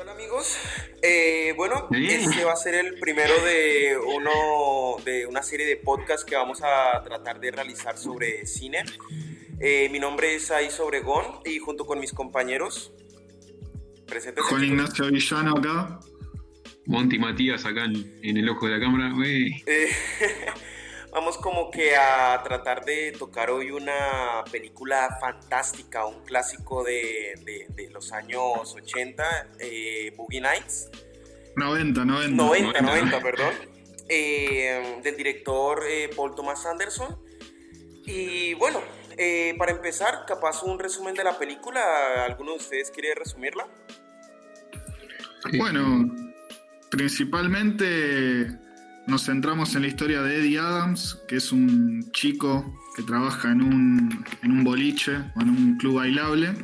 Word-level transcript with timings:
Hola 0.00 0.12
amigos, 0.12 0.56
eh, 1.02 1.52
bueno, 1.56 1.88
este 1.90 2.44
va 2.44 2.52
a 2.52 2.56
ser 2.56 2.76
el 2.76 3.00
primero 3.00 3.34
de 3.44 3.98
uno 3.98 5.02
de 5.04 5.26
una 5.26 5.42
serie 5.42 5.66
de 5.66 5.76
podcasts 5.76 6.24
que 6.24 6.36
vamos 6.36 6.60
a 6.62 7.02
tratar 7.02 7.40
de 7.40 7.50
realizar 7.50 7.98
sobre 7.98 8.46
cine. 8.46 8.84
Eh, 9.58 9.88
mi 9.90 9.98
nombre 9.98 10.36
es 10.36 10.52
Aiz 10.52 10.78
Obregón 10.78 11.24
y 11.44 11.58
junto 11.58 11.84
con 11.84 11.98
mis 11.98 12.12
compañeros 12.12 12.92
presentes. 14.06 14.44
Juan 14.44 14.62
Ignacio 14.62 15.10
Villano 15.10 15.56
acá. 15.58 15.98
Monty 16.86 17.18
Matías 17.18 17.64
acá 17.64 17.84
en, 17.84 18.36
el 18.36 18.48
ojo 18.48 18.66
de 18.66 18.78
la 18.78 18.80
cámara. 18.80 19.12
Eh, 19.26 19.50
vamos 21.12 21.38
como 21.38 21.70
que 21.70 21.96
a 21.96 22.40
tratar 22.42 22.84
de 22.84 23.12
tocar 23.12 23.50
hoy 23.50 23.70
una 23.70 24.44
película 24.50 25.16
fantástica, 25.20 26.06
un 26.06 26.24
clásico 26.24 26.84
de, 26.84 27.66
los 27.90 28.12
años 28.12 28.74
80, 28.74 29.48
eh, 29.58 30.12
Boogie 30.16 30.40
Nights. 30.40 30.90
90, 31.56 32.04
90. 32.04 32.36
90, 32.36 32.80
90, 32.80 33.20
perdón. 33.20 33.54
Eh, 34.08 35.00
del 35.02 35.16
director 35.16 35.82
eh, 35.88 36.10
Paul 36.14 36.34
Thomas 36.34 36.64
Anderson. 36.66 37.18
Y 38.06 38.54
bueno, 38.54 38.80
para 39.58 39.72
empezar, 39.72 40.24
capaz 40.26 40.62
un 40.62 40.78
resumen 40.78 41.14
de 41.14 41.24
la 41.24 41.38
película. 41.38 42.24
¿Alguno 42.24 42.52
de 42.52 42.58
ustedes 42.58 42.90
quiere 42.90 43.14
resumirla? 43.14 43.66
Bueno, 45.58 46.14
principalmente 46.90 48.67
nos 49.08 49.24
centramos 49.24 49.74
en 49.74 49.82
la 49.82 49.88
historia 49.88 50.22
de 50.22 50.36
Eddie 50.36 50.58
Adams, 50.58 51.18
que 51.26 51.36
es 51.36 51.50
un 51.50 52.12
chico 52.12 52.78
que 52.94 53.02
trabaja 53.02 53.50
en 53.50 53.62
un, 53.62 54.24
en 54.42 54.52
un 54.52 54.64
boliche 54.64 55.16
o 55.34 55.40
en 55.40 55.48
un 55.48 55.78
club 55.78 55.96
bailable 55.96 56.54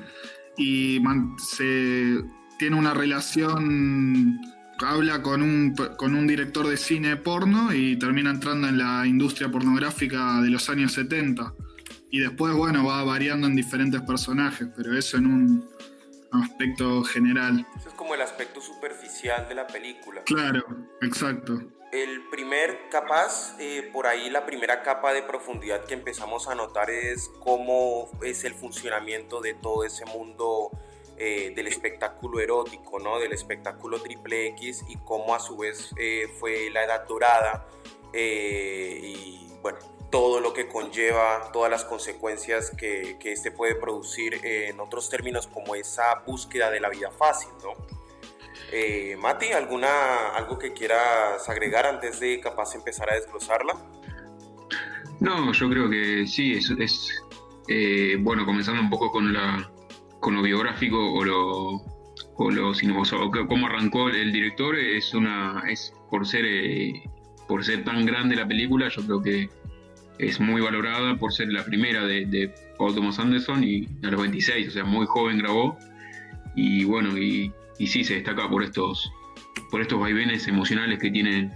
y 0.59 1.01
se, 1.39 2.23
tiene 2.59 2.77
una 2.77 2.93
relación, 2.93 4.39
habla 4.79 5.23
con 5.23 5.41
un, 5.41 5.75
con 5.97 6.15
un 6.15 6.27
director 6.27 6.69
de 6.69 6.77
cine 6.77 7.17
porno 7.17 7.73
y 7.73 7.97
termina 7.97 8.31
entrando 8.31 8.69
en 8.69 8.77
la 8.77 9.07
industria 9.07 9.51
pornográfica 9.51 10.43
de 10.43 10.51
los 10.51 10.69
años 10.69 10.93
70. 10.93 11.55
Y 12.11 12.21
después, 12.21 12.55
bueno, 12.55 12.85
va 12.85 13.03
variando 13.05 13.47
en 13.47 13.57
diferentes 13.57 14.03
personajes, 14.03 14.69
pero 14.77 14.97
eso 14.97 15.17
en 15.17 15.27
un 15.27 15.71
aspecto 16.31 17.03
general. 17.05 17.67
Eso 17.75 17.89
es 17.89 17.95
como 17.95 18.15
el 18.15 18.21
aspecto 18.21 18.61
superficial 18.61 19.49
de 19.49 19.55
la 19.55 19.67
película. 19.67 20.23
Claro, 20.25 20.63
exacto 21.01 21.63
el 21.95 22.29
primer 22.29 22.89
capaz, 22.89 23.55
eh, 23.61 23.89
por 23.93 24.09
ahí 24.09 24.29
la 24.29 24.45
primera 24.45 24.83
capa 24.83 25.13
de 25.13 25.23
profundidad 25.23 25.85
que 25.85 25.95
empezamos 25.95 26.49
a 26.49 26.57
notar 26.57 26.91
es 26.91 27.31
cómo 27.39 28.11
es 28.21 28.43
el 28.43 28.55
funcionamiento 28.55 29.41
de 29.41 29.55
todo 29.55 29.85
ese 29.85 30.05
mundo 30.07 30.73
eh, 31.17 31.53
del 31.55 31.69
espectáculo 31.69 32.41
erótico, 32.41 32.99
¿no? 32.99 33.21
del 33.21 33.33
espectáculo 33.33 34.03
triple 34.03 34.49
X 34.49 34.85
y 34.89 34.97
cómo 34.97 35.37
a 35.37 35.39
su 35.39 35.57
vez 35.57 35.95
eh, 35.97 36.27
fue 36.41 36.69
la 36.71 36.83
edad 36.83 37.07
dorada 37.07 37.69
y 38.13 39.49
bueno, 39.63 39.79
todo 40.11 40.41
lo 40.41 40.53
que 40.53 40.69
conlleva, 40.69 41.51
todas 41.53 41.71
las 41.71 41.85
consecuencias 41.85 42.71
que, 42.71 43.19
que 43.19 43.33
este 43.33 43.51
puede 43.51 43.75
producir 43.77 44.41
en 44.45 44.79
otros 44.79 45.09
términos 45.11 45.49
como 45.49 45.75
esa 45.75 46.23
búsqueda 46.27 46.71
de 46.71 46.79
la 46.79 46.91
vida 46.91 47.11
fácil, 47.11 47.51
¿no? 47.63 48.04
Eh, 48.77 49.17
Mati, 49.17 49.53
¿alguna, 49.53 50.31
¿algo 50.35 50.59
que 50.59 50.73
quieras 50.73 51.49
agregar 51.49 51.87
antes 51.87 52.19
de 52.19 52.41
capaz 52.41 52.75
empezar 52.75 53.09
a 53.09 53.15
desglosarla? 53.15 53.75
No, 55.21 55.53
yo 55.53 55.71
creo 55.71 55.89
que 55.89 56.27
sí, 56.27 56.55
es, 56.55 57.23
eh, 57.69 58.17
bueno, 58.19 58.45
comenzando 58.45 58.83
un 58.83 58.91
poco 58.91 59.13
con, 59.13 59.33
la, 59.33 59.71
con 60.19 60.35
lo 60.35 60.43
biográfico 60.43 60.99
o 60.99 61.25
lo, 61.25 61.83
o 62.35 62.51
lo 62.51 62.71
o 62.73 63.47
cómo 63.47 63.67
arrancó 63.69 64.09
el 64.09 64.33
director, 64.33 64.77
es 64.77 65.15
una, 65.15 65.63
es 65.69 65.95
por 66.11 66.27
ser, 66.27 66.45
eh, 66.45 67.01
por 67.47 67.65
ser 67.65 67.85
tan 67.85 68.05
grande 68.05 68.35
la 68.35 68.49
película, 68.49 68.89
yo 68.89 69.03
creo 69.03 69.23
que 69.23 69.49
es 70.19 70.41
muy 70.41 70.61
valorada 70.61 71.15
por 71.15 71.33
ser 71.33 71.53
la 71.53 71.65
primera 71.65 72.05
de, 72.05 72.27
de 72.27 72.53
Paul 72.77 72.93
Thomas 72.97 73.21
Anderson 73.21 73.63
y 73.63 73.87
a 74.03 74.11
los 74.11 74.21
26, 74.21 74.67
o 74.67 74.71
sea, 74.73 74.85
muy 74.85 75.07
joven 75.07 75.39
grabó. 75.39 75.79
Y 76.57 76.85
bueno, 76.85 77.17
y 77.19 77.53
y 77.79 77.87
sí 77.87 78.05
se 78.05 78.15
destaca 78.15 78.49
por 78.49 78.63
estos, 78.63 79.13
por 79.71 79.81
estos 79.81 80.01
vaivenes 80.01 80.47
emocionales 80.49 80.99
que 80.99 81.11
tienen 81.11 81.53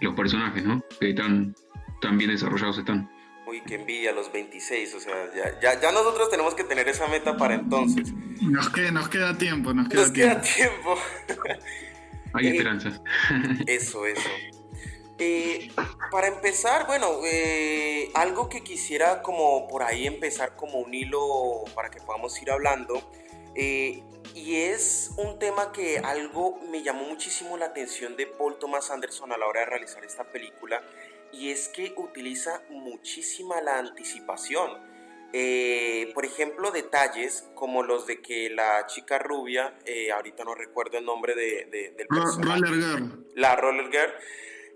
los 0.00 0.14
personajes, 0.14 0.64
¿no? 0.64 0.82
Que 1.00 1.14
tan, 1.14 1.54
tan 2.00 2.18
bien 2.18 2.30
desarrollados 2.30 2.78
están. 2.78 3.10
Uy, 3.46 3.62
qué 3.66 3.76
envidia 3.76 4.12
los 4.12 4.30
26, 4.30 4.94
o 4.94 5.00
sea, 5.00 5.14
ya, 5.62 5.80
ya, 5.80 5.92
nosotros 5.92 6.30
tenemos 6.30 6.54
que 6.54 6.64
tener 6.64 6.86
esa 6.88 7.08
meta 7.08 7.36
para 7.36 7.54
entonces. 7.54 8.12
Nos 8.42 8.68
queda, 8.68 8.90
nos 8.90 9.08
queda 9.08 9.38
tiempo, 9.38 9.72
nos 9.72 9.88
queda 9.88 10.02
nos 10.02 10.10
Queda 10.10 10.40
tiempo. 10.40 10.96
Hay 12.34 12.46
eh, 12.46 12.50
esperanzas. 12.50 13.00
eso, 13.66 14.04
eso. 14.04 14.28
Eh, 15.20 15.70
para 16.12 16.28
empezar, 16.28 16.86
bueno, 16.86 17.08
eh, 17.24 18.10
algo 18.14 18.48
que 18.48 18.62
quisiera 18.62 19.20
como 19.22 19.66
por 19.66 19.82
ahí 19.82 20.06
empezar 20.06 20.54
como 20.54 20.78
un 20.78 20.94
hilo 20.94 21.64
para 21.74 21.90
que 21.90 22.00
podamos 22.00 22.40
ir 22.40 22.50
hablando 22.50 23.02
eh, 23.56 24.04
y 24.34 24.56
es 24.56 25.12
un 25.16 25.38
tema 25.38 25.72
que 25.72 25.98
algo 25.98 26.60
me 26.70 26.82
llamó 26.82 27.04
muchísimo 27.04 27.56
la 27.56 27.66
atención 27.66 28.16
de 28.16 28.26
Paul 28.26 28.58
Thomas 28.58 28.90
Anderson 28.90 29.32
a 29.32 29.36
la 29.36 29.46
hora 29.46 29.60
de 29.60 29.66
realizar 29.66 30.04
esta 30.04 30.24
película, 30.24 30.82
y 31.32 31.50
es 31.50 31.68
que 31.68 31.94
utiliza 31.96 32.62
muchísima 32.70 33.60
la 33.60 33.78
anticipación. 33.78 34.70
Eh, 35.32 36.10
por 36.14 36.24
ejemplo, 36.24 36.70
detalles 36.70 37.46
como 37.54 37.82
los 37.82 38.06
de 38.06 38.22
que 38.22 38.48
la 38.48 38.86
chica 38.86 39.18
rubia, 39.18 39.74
eh, 39.84 40.10
ahorita 40.10 40.44
no 40.44 40.54
recuerdo 40.54 40.96
el 40.98 41.04
nombre 41.04 41.34
de, 41.34 41.94
del 41.96 42.06
personaje, 42.06 42.60
Roller 42.60 42.74
Girl. 42.74 43.26
La 43.34 43.54
Roller 43.56 43.90
Girl 43.90 44.12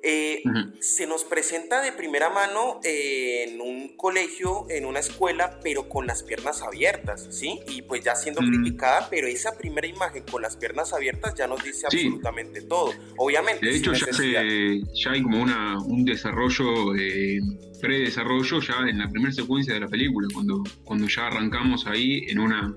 eh, 0.04 0.42
se 0.80 1.06
nos 1.06 1.22
presenta 1.22 1.80
de 1.80 1.92
primera 1.92 2.28
mano 2.28 2.80
en 2.82 3.60
un 3.60 3.96
colegio, 3.96 4.66
en 4.68 4.84
una 4.84 4.98
escuela, 4.98 5.60
pero 5.62 5.88
con 5.88 6.08
las 6.08 6.24
piernas 6.24 6.62
abiertas, 6.62 7.28
¿sí? 7.30 7.60
Y 7.68 7.82
pues 7.82 8.02
ya 8.02 8.16
siendo 8.16 8.40
criticada, 8.40 9.06
pero 9.08 9.28
esa 9.28 9.56
primera 9.56 9.86
imagen 9.86 10.24
con 10.28 10.42
las 10.42 10.56
piernas 10.56 10.92
abiertas 10.92 11.34
ya 11.36 11.46
nos 11.46 11.62
dice 11.62 11.86
absolutamente 11.86 12.62
todo. 12.62 12.92
Obviamente. 13.16 13.64
De 13.64 13.76
hecho, 13.76 13.92
ya, 13.92 15.10
hay 15.10 15.22
como 15.22 15.40
una, 15.40 15.78
un 15.78 16.04
desarrollo, 16.04 16.96
eh, 16.96 17.38
predesarrollo 17.80 18.60
ya 18.60 18.88
en 18.88 18.98
la 18.98 19.08
primera 19.08 19.32
secuencia 19.32 19.74
de 19.74 19.80
la 19.80 19.88
película, 19.88 20.26
cuando, 20.34 20.64
cuando 20.82 21.06
ya 21.06 21.28
arrancamos 21.28 21.86
ahí 21.86 22.24
en 22.28 22.40
una 22.40 22.74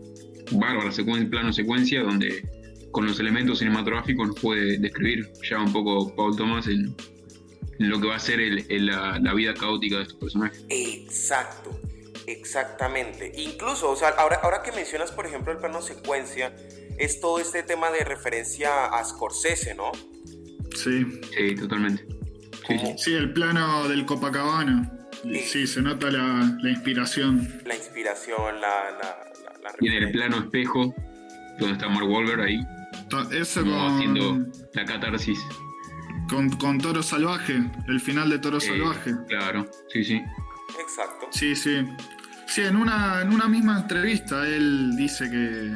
bárbara 0.51 0.91
secuencia, 0.91 1.27
plano 1.27 1.51
secuencia 1.51 2.03
donde 2.03 2.43
con 2.91 3.07
los 3.07 3.19
elementos 3.19 3.59
cinematográficos 3.59 4.27
nos 4.27 4.39
puede 4.39 4.77
describir 4.77 5.27
ya 5.49 5.59
un 5.59 5.73
poco 5.73 6.15
Paul 6.15 6.35
Thomas 6.37 6.67
en, 6.67 6.95
lo 7.79 7.99
que 7.99 8.07
va 8.07 8.15
a 8.15 8.19
ser 8.19 8.39
la, 8.69 9.33
vida 9.33 9.53
caótica 9.53 9.97
de 9.97 10.03
estos 10.03 10.17
personajes. 10.17 10.65
Exacto, 10.69 11.79
exactamente. 12.27 13.31
Incluso, 13.35 13.91
o 13.91 13.95
sea, 13.95 14.09
ahora, 14.09 14.39
ahora 14.43 14.63
que 14.63 14.71
mencionas, 14.71 15.11
por 15.11 15.25
ejemplo, 15.25 15.51
el 15.51 15.59
plano 15.59 15.81
secuencia, 15.81 16.55
es 16.97 17.19
todo 17.19 17.39
este 17.39 17.63
tema 17.63 17.91
de 17.91 18.03
referencia 18.03 18.85
a 18.85 19.03
Scorsese, 19.03 19.75
¿no? 19.75 19.91
Sí. 20.75 21.05
Sí, 21.35 21.55
totalmente. 21.55 22.05
Sí, 22.97 23.13
el 23.13 23.31
plano 23.33 23.87
del 23.87 24.05
Copacabana. 24.05 24.91
Sí, 25.43 25.67
se 25.67 25.81
nota 25.81 26.09
la, 26.11 26.57
inspiración. 26.63 27.61
La 27.65 27.75
inspiración, 27.75 28.61
la... 28.61 28.91
la, 28.91 29.25
y 29.79 29.87
en 29.87 30.03
el 30.03 30.11
plano 30.11 30.37
espejo, 30.37 30.93
donde 31.59 31.73
está 31.73 31.89
Mark 31.89 32.07
Wahlberg 32.07 32.41
ahí. 32.41 32.59
Eso 33.31 33.61
haciendo 33.61 34.45
la 34.73 34.85
catarsis. 34.85 35.39
Con, 36.29 36.77
Toro 36.79 37.03
Salvaje, 37.03 37.63
el 37.87 37.99
final 37.99 38.29
de 38.29 38.39
Toro 38.39 38.59
Salvaje. 38.59 39.13
Claro, 39.27 39.69
sí, 39.91 40.03
sí. 40.03 40.21
Exacto. 40.79 41.27
Sí, 41.31 41.55
sí. 41.55 41.87
Sí, 42.47 42.61
en 42.61 42.75
una, 42.75 43.21
en 43.21 43.33
una 43.33 43.47
misma 43.47 43.79
entrevista 43.81 44.47
él 44.47 44.95
dice 44.95 45.29
que, 45.29 45.75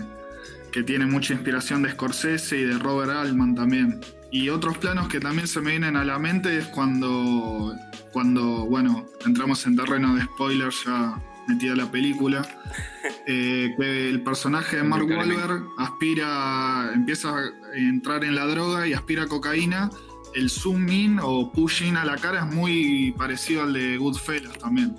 que 0.72 0.84
tiene 0.84 1.06
mucha 1.06 1.34
inspiración 1.34 1.82
de 1.82 1.92
Scorsese 1.92 2.58
y 2.58 2.64
de 2.64 2.78
Robert 2.78 3.12
Altman 3.12 3.56
también. 3.56 4.00
Y 4.32 4.50
otros 4.50 4.78
planos 4.78 5.08
que 5.08 5.20
también 5.20 5.48
se 5.48 5.62
me 5.62 5.72
vienen 5.72 5.96
a 5.96 6.06
la 6.06 6.20
mente 6.20 6.60
es 6.60 6.66
cuando, 6.68 7.76
cuando 8.12 8.66
bueno, 8.66 9.08
entramos 9.26 9.66
en 9.66 9.76
terreno 9.76 10.16
de 10.16 10.24
spoilers 10.24 10.86
ya 10.86 11.20
metida 11.48 11.76
la 11.76 11.90
película, 11.90 12.48
eh, 13.26 13.74
que 13.76 14.10
el 14.10 14.22
personaje 14.22 14.78
de 14.78 14.84
Mark 14.84 15.06
Wahlberg 15.06 15.64
aspira, 15.80 16.92
empieza 16.94 17.36
a 17.36 17.52
entrar 17.76 18.24
en 18.24 18.36
la 18.36 18.46
droga 18.46 18.88
y 18.88 18.94
aspira 18.94 19.26
cocaína 19.26 19.90
el 20.36 20.50
zoom 20.50 20.90
in 20.90 21.20
o 21.22 21.52
push 21.52 21.84
in 21.84 21.98
a 21.98 22.06
la 22.06 22.18
cara 22.18 22.40
es 22.40 22.46
muy 22.46 23.12
parecido 23.18 23.64
al 23.64 23.74
de 23.74 23.98
Goodfellas 23.98 24.58
también. 24.58 24.96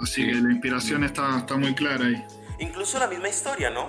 Así 0.00 0.24
que 0.26 0.34
la 0.34 0.52
inspiración 0.52 1.04
está, 1.04 1.38
está 1.38 1.56
muy 1.56 1.74
clara 1.74 2.06
ahí. 2.06 2.24
Incluso 2.58 2.98
la 2.98 3.06
misma 3.06 3.28
historia, 3.28 3.70
¿no? 3.70 3.88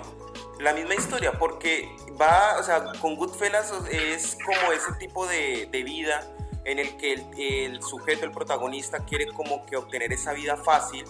La 0.60 0.72
misma 0.72 0.94
historia, 0.94 1.32
porque 1.38 1.88
va, 2.20 2.58
o 2.58 2.62
sea, 2.62 2.92
con 3.00 3.16
Goodfellas 3.16 3.72
es 3.90 4.36
como 4.44 4.72
ese 4.72 4.92
tipo 4.98 5.26
de, 5.26 5.68
vida 5.72 6.26
en 6.64 6.78
el 6.78 6.96
que 6.96 7.14
el, 7.14 7.24
el, 7.38 7.82
sujeto, 7.82 8.24
el 8.24 8.32
protagonista, 8.32 9.04
quiere 9.04 9.26
como 9.28 9.64
que 9.64 9.76
obtener 9.76 10.12
esa 10.12 10.32
vida 10.32 10.56
fácil, 10.56 11.04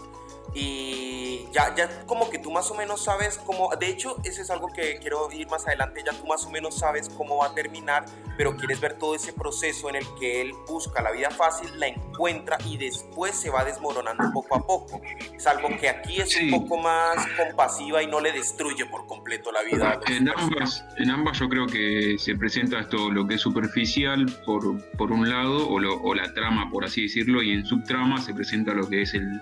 y 0.54 1.46
ya, 1.52 1.74
ya 1.74 2.06
como 2.06 2.30
que 2.30 2.38
tú 2.38 2.50
más 2.50 2.70
o 2.70 2.74
menos 2.74 3.04
sabes 3.04 3.38
cómo, 3.44 3.70
de 3.78 3.88
hecho, 3.88 4.16
eso 4.24 4.42
es 4.42 4.50
algo 4.50 4.68
que 4.72 4.98
quiero 5.00 5.30
ir 5.32 5.48
más 5.48 5.66
adelante, 5.66 6.02
ya 6.04 6.12
tú 6.12 6.26
más 6.26 6.44
o 6.44 6.50
menos 6.50 6.78
sabes 6.78 7.08
cómo 7.08 7.38
va 7.38 7.46
a 7.46 7.54
terminar, 7.54 8.04
pero 8.36 8.56
quieres 8.56 8.80
ver 8.80 8.94
todo 8.94 9.14
ese 9.14 9.32
proceso 9.32 9.88
en 9.88 9.96
el 9.96 10.06
que 10.18 10.40
él 10.40 10.52
busca 10.66 11.02
la 11.02 11.10
vida 11.12 11.30
fácil, 11.30 11.68
la 11.78 11.88
encuentra 11.88 12.58
y 12.64 12.76
después 12.76 13.34
se 13.34 13.50
va 13.50 13.64
desmoronando 13.64 14.30
poco 14.32 14.56
a 14.56 14.66
poco, 14.66 15.00
salvo 15.38 15.68
que 15.80 15.88
aquí 15.88 16.20
es 16.20 16.36
un 16.36 16.50
poco 16.50 16.78
más 16.78 17.26
compasiva 17.36 18.02
y 18.02 18.06
no 18.06 18.20
le 18.20 18.32
destruye 18.32 18.86
por 18.86 19.06
completo 19.06 19.52
la 19.52 19.62
vida. 19.62 20.00
En 20.08 20.28
ambas, 20.28 20.84
en 20.96 21.10
ambas 21.10 21.38
yo 21.38 21.48
creo 21.48 21.66
que 21.66 22.16
se 22.18 22.36
presenta 22.36 22.80
esto, 22.80 23.10
lo 23.10 23.26
que 23.26 23.34
es 23.34 23.40
superficial 23.40 24.26
por, 24.44 24.82
por 24.96 25.12
un 25.12 25.28
lado, 25.28 25.68
o, 25.68 25.76
o 25.76 26.14
la 26.14 26.32
trama, 26.34 26.70
por 26.70 26.84
así 26.84 27.02
decirlo, 27.02 27.42
y 27.42 27.52
en 27.52 27.64
subtrama 27.64 28.20
se 28.20 28.34
presenta 28.34 28.72
lo 28.72 28.88
que 28.88 29.02
es 29.02 29.14
el 29.14 29.40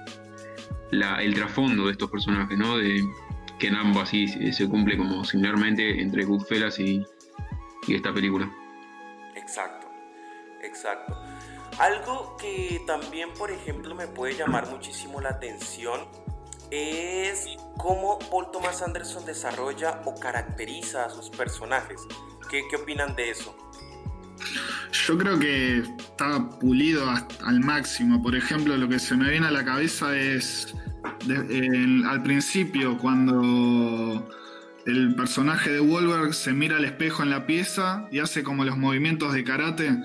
el 0.91 1.35
trasfondo 1.35 1.87
de 1.87 1.93
estos 1.93 2.11
personajes, 2.11 2.56
¿no? 2.56 2.79
De, 2.79 3.03
que 3.59 3.69
en 3.69 3.77
ambos 3.77 4.11
se 4.11 4.69
cumple 4.69 4.97
como 4.97 5.25
similarmente 5.25 6.00
entre 6.00 6.25
Goodfellas 6.25 6.79
y, 6.79 7.03
y 7.87 7.94
esta 7.94 8.12
película. 8.12 8.50
Exacto, 9.35 9.88
exacto. 10.62 11.19
Algo 11.79 12.37
que 12.37 12.83
también, 12.87 13.31
por 13.35 13.50
ejemplo, 13.50 13.94
me 13.94 14.06
puede 14.06 14.35
llamar 14.35 14.69
muchísimo 14.69 15.21
la 15.21 15.31
atención 15.31 16.00
es 16.71 17.47
cómo 17.77 18.19
Paul 18.31 18.50
Thomas 18.50 18.83
Anderson 18.83 19.25
desarrolla 19.25 20.03
o 20.05 20.15
caracteriza 20.15 21.05
a 21.05 21.11
sus 21.11 21.31
personajes. 21.31 22.00
¿Qué, 22.50 22.62
qué 22.69 22.77
opinan 22.77 23.15
de 23.15 23.31
eso? 23.31 23.55
Yo 24.93 25.19
creo 25.19 25.38
que 25.38 25.79
está 25.79 26.49
pulido 26.59 27.09
al 27.44 27.61
máximo. 27.61 28.23
Por 28.23 28.35
ejemplo, 28.35 28.77
lo 28.77 28.88
que 28.88 28.99
se 28.99 29.17
me 29.17 29.31
viene 29.31 29.47
a 29.47 29.50
la 29.50 29.65
cabeza 29.65 30.17
es 30.17 30.75
al 32.09 32.23
principio, 32.23 32.99
cuando 32.99 34.29
el 34.87 35.15
personaje 35.15 35.71
de 35.71 35.81
Wolverine 35.81 36.33
se 36.33 36.53
mira 36.53 36.77
al 36.77 36.85
espejo 36.85 37.23
en 37.23 37.31
la 37.31 37.47
pieza 37.47 38.09
y 38.11 38.21
hace 38.21 38.43
como 38.43 38.65
los 38.65 38.77
movimientos 38.77 39.33
de 39.33 39.44
karate 39.44 39.97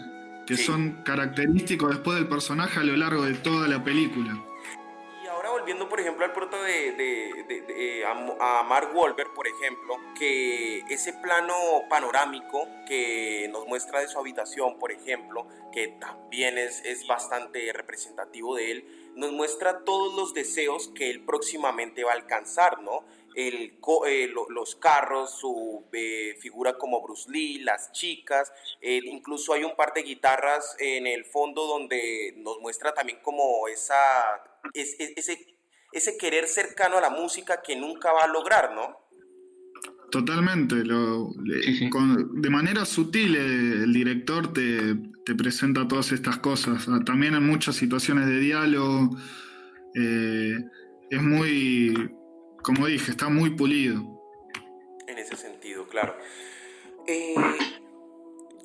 que 0.47 0.57
son 0.57 1.03
característicos 1.03 1.89
después 1.89 2.17
del 2.17 2.27
personaje 2.27 2.79
a 2.79 2.83
lo 2.83 2.97
largo 2.97 3.23
de 3.23 3.35
toda 3.35 3.67
la 3.67 3.83
película 3.83 4.41
volviendo, 5.61 5.87
por 5.87 5.99
ejemplo, 5.99 6.25
al 6.25 6.33
proto 6.33 6.61
de, 6.63 6.91
de, 6.93 8.05
a, 8.05 8.63
Mark 8.63 8.89
Wahlberg, 8.93 9.30
por 9.41 9.47
ejemplo, 9.47 9.97
que 10.19 10.83
ese 10.91 11.13
plano 11.13 11.55
panorámico 11.89 12.67
que 12.85 13.49
nos 13.51 13.65
muestra 13.65 13.99
de 13.99 14.07
su 14.07 14.19
habitación, 14.19 14.77
por 14.77 14.91
ejemplo, 14.91 15.47
que 15.73 15.87
también 15.87 16.59
es, 16.59 16.85
es 16.85 17.07
bastante 17.07 17.73
representativo 17.73 18.55
de 18.55 18.69
él, 18.69 19.11
nos 19.15 19.31
muestra 19.31 19.83
todos 19.83 20.13
los 20.13 20.35
deseos 20.35 20.89
que 20.89 21.09
él 21.09 21.25
próximamente 21.25 22.03
va 22.03 22.11
a 22.11 22.17
alcanzar, 22.17 22.83
¿no? 22.83 23.03
El, 23.33 23.79
eh, 24.05 24.31
los 24.49 24.75
carros, 24.75 25.39
su 25.39 25.87
eh, 25.91 26.37
figura 26.39 26.77
como 26.77 27.01
Bruce 27.01 27.27
Lee, 27.31 27.63
las 27.63 27.91
chicas, 27.93 28.53
eh, 28.79 28.99
incluso 29.05 29.53
hay 29.53 29.63
un 29.63 29.75
par 29.75 29.95
de 29.95 30.03
guitarras 30.03 30.75
en 30.77 31.07
el 31.07 31.25
fondo 31.25 31.65
donde 31.65 32.35
nos 32.37 32.59
muestra 32.59 32.93
también 32.93 33.17
como 33.23 33.67
esa, 33.67 33.99
ese, 34.75 35.15
ese 35.91 36.17
querer 36.19 36.47
cercano 36.47 36.99
a 36.99 37.01
la 37.01 37.09
música 37.09 37.63
que 37.63 37.75
nunca 37.75 38.13
va 38.13 38.25
a 38.25 38.27
lograr, 38.27 38.73
¿no? 38.73 39.00
Totalmente, 40.11 40.75
de 40.83 42.49
manera 42.49 42.83
sutil 42.83 43.33
el 43.35 43.93
director 43.93 44.51
te, 44.51 44.95
presenta 45.35 45.87
todas 45.87 46.11
estas 46.11 46.37
cosas. 46.39 46.89
Ah, 46.89 46.99
también 47.05 47.33
en 47.33 47.45
muchas 47.47 47.77
situaciones 47.77 48.25
de 48.25 48.39
diálogo 48.39 49.17
eh, 49.95 50.57
es 51.09 51.21
muy, 51.23 52.11
como 52.61 52.87
dije, 52.87 53.11
está 53.11 53.29
muy 53.29 53.51
pulido. 53.51 54.03
En 55.07 55.17
ese 55.17 55.37
sentido, 55.37 55.87
claro. 55.87 56.13
Eh, 57.07 57.35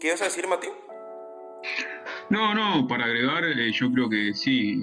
¿Qué 0.00 0.08
ibas 0.08 0.22
a 0.22 0.24
decir, 0.24 0.48
Mati? 0.48 0.66
No, 2.28 2.54
no, 2.54 2.88
para 2.88 3.04
agregar, 3.04 3.44
eh, 3.44 3.70
yo 3.72 3.92
creo 3.92 4.08
que 4.08 4.34
sí, 4.34 4.80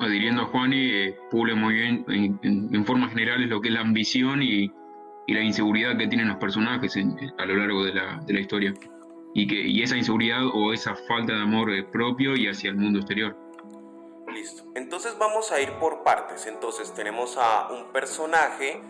adhiriendo 0.00 0.42
a 0.42 0.46
Juan 0.46 0.72
y 0.72 1.12
pule 1.30 1.54
muy 1.54 1.74
bien 1.74 2.04
en, 2.42 2.84
formas 2.84 3.10
generales 3.10 3.48
lo 3.48 3.60
que 3.60 3.68
es 3.68 3.74
la 3.74 3.82
ambición 3.82 4.42
y, 4.42 4.68
la 5.34 5.42
inseguridad 5.42 5.96
que 5.96 6.06
tienen 6.06 6.28
los 6.28 6.36
personajes 6.38 6.96
a 6.96 7.44
lo 7.46 7.56
largo 7.56 7.84
de 7.84 7.94
la, 7.94 8.40
historia. 8.40 8.74
Y, 9.34 9.46
que, 9.46 9.60
y 9.60 9.82
esa 9.82 9.96
inseguridad 9.96 10.46
o 10.46 10.72
esa 10.72 10.96
falta 11.06 11.34
de 11.34 11.42
amor 11.42 11.70
propio 11.90 12.36
y 12.36 12.48
hacia 12.48 12.70
el 12.70 12.76
mundo 12.76 12.98
exterior. 12.98 13.36
Listo. 14.32 14.64
Entonces 14.74 15.16
vamos 15.18 15.52
a 15.52 15.60
ir 15.60 15.70
por 15.74 16.02
partes. 16.02 16.46
Entonces 16.46 16.92
tenemos 16.94 17.36
a 17.36 17.68
un 17.70 17.92
personaje 17.92 18.80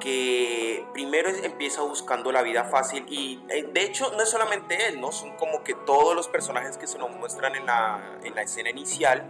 que 0.00 0.84
primero 0.92 1.28
empieza 1.28 1.82
buscando 1.82 2.32
la 2.32 2.42
vida 2.42 2.64
fácil 2.64 3.04
y 3.08 3.40
eh, 3.48 3.68
de 3.72 3.84
hecho 3.84 4.10
no 4.16 4.22
es 4.22 4.30
solamente 4.30 4.88
él, 4.88 5.00
¿no? 5.00 5.12
Son 5.12 5.36
como 5.36 5.62
que 5.62 5.74
todos 5.74 6.16
los 6.16 6.26
personajes 6.26 6.76
que 6.76 6.86
se 6.86 6.98
nos 6.98 7.10
muestran 7.10 7.54
en 7.54 7.66
la, 7.66 8.18
en 8.24 8.34
la 8.34 8.42
escena 8.42 8.70
inicial 8.70 9.24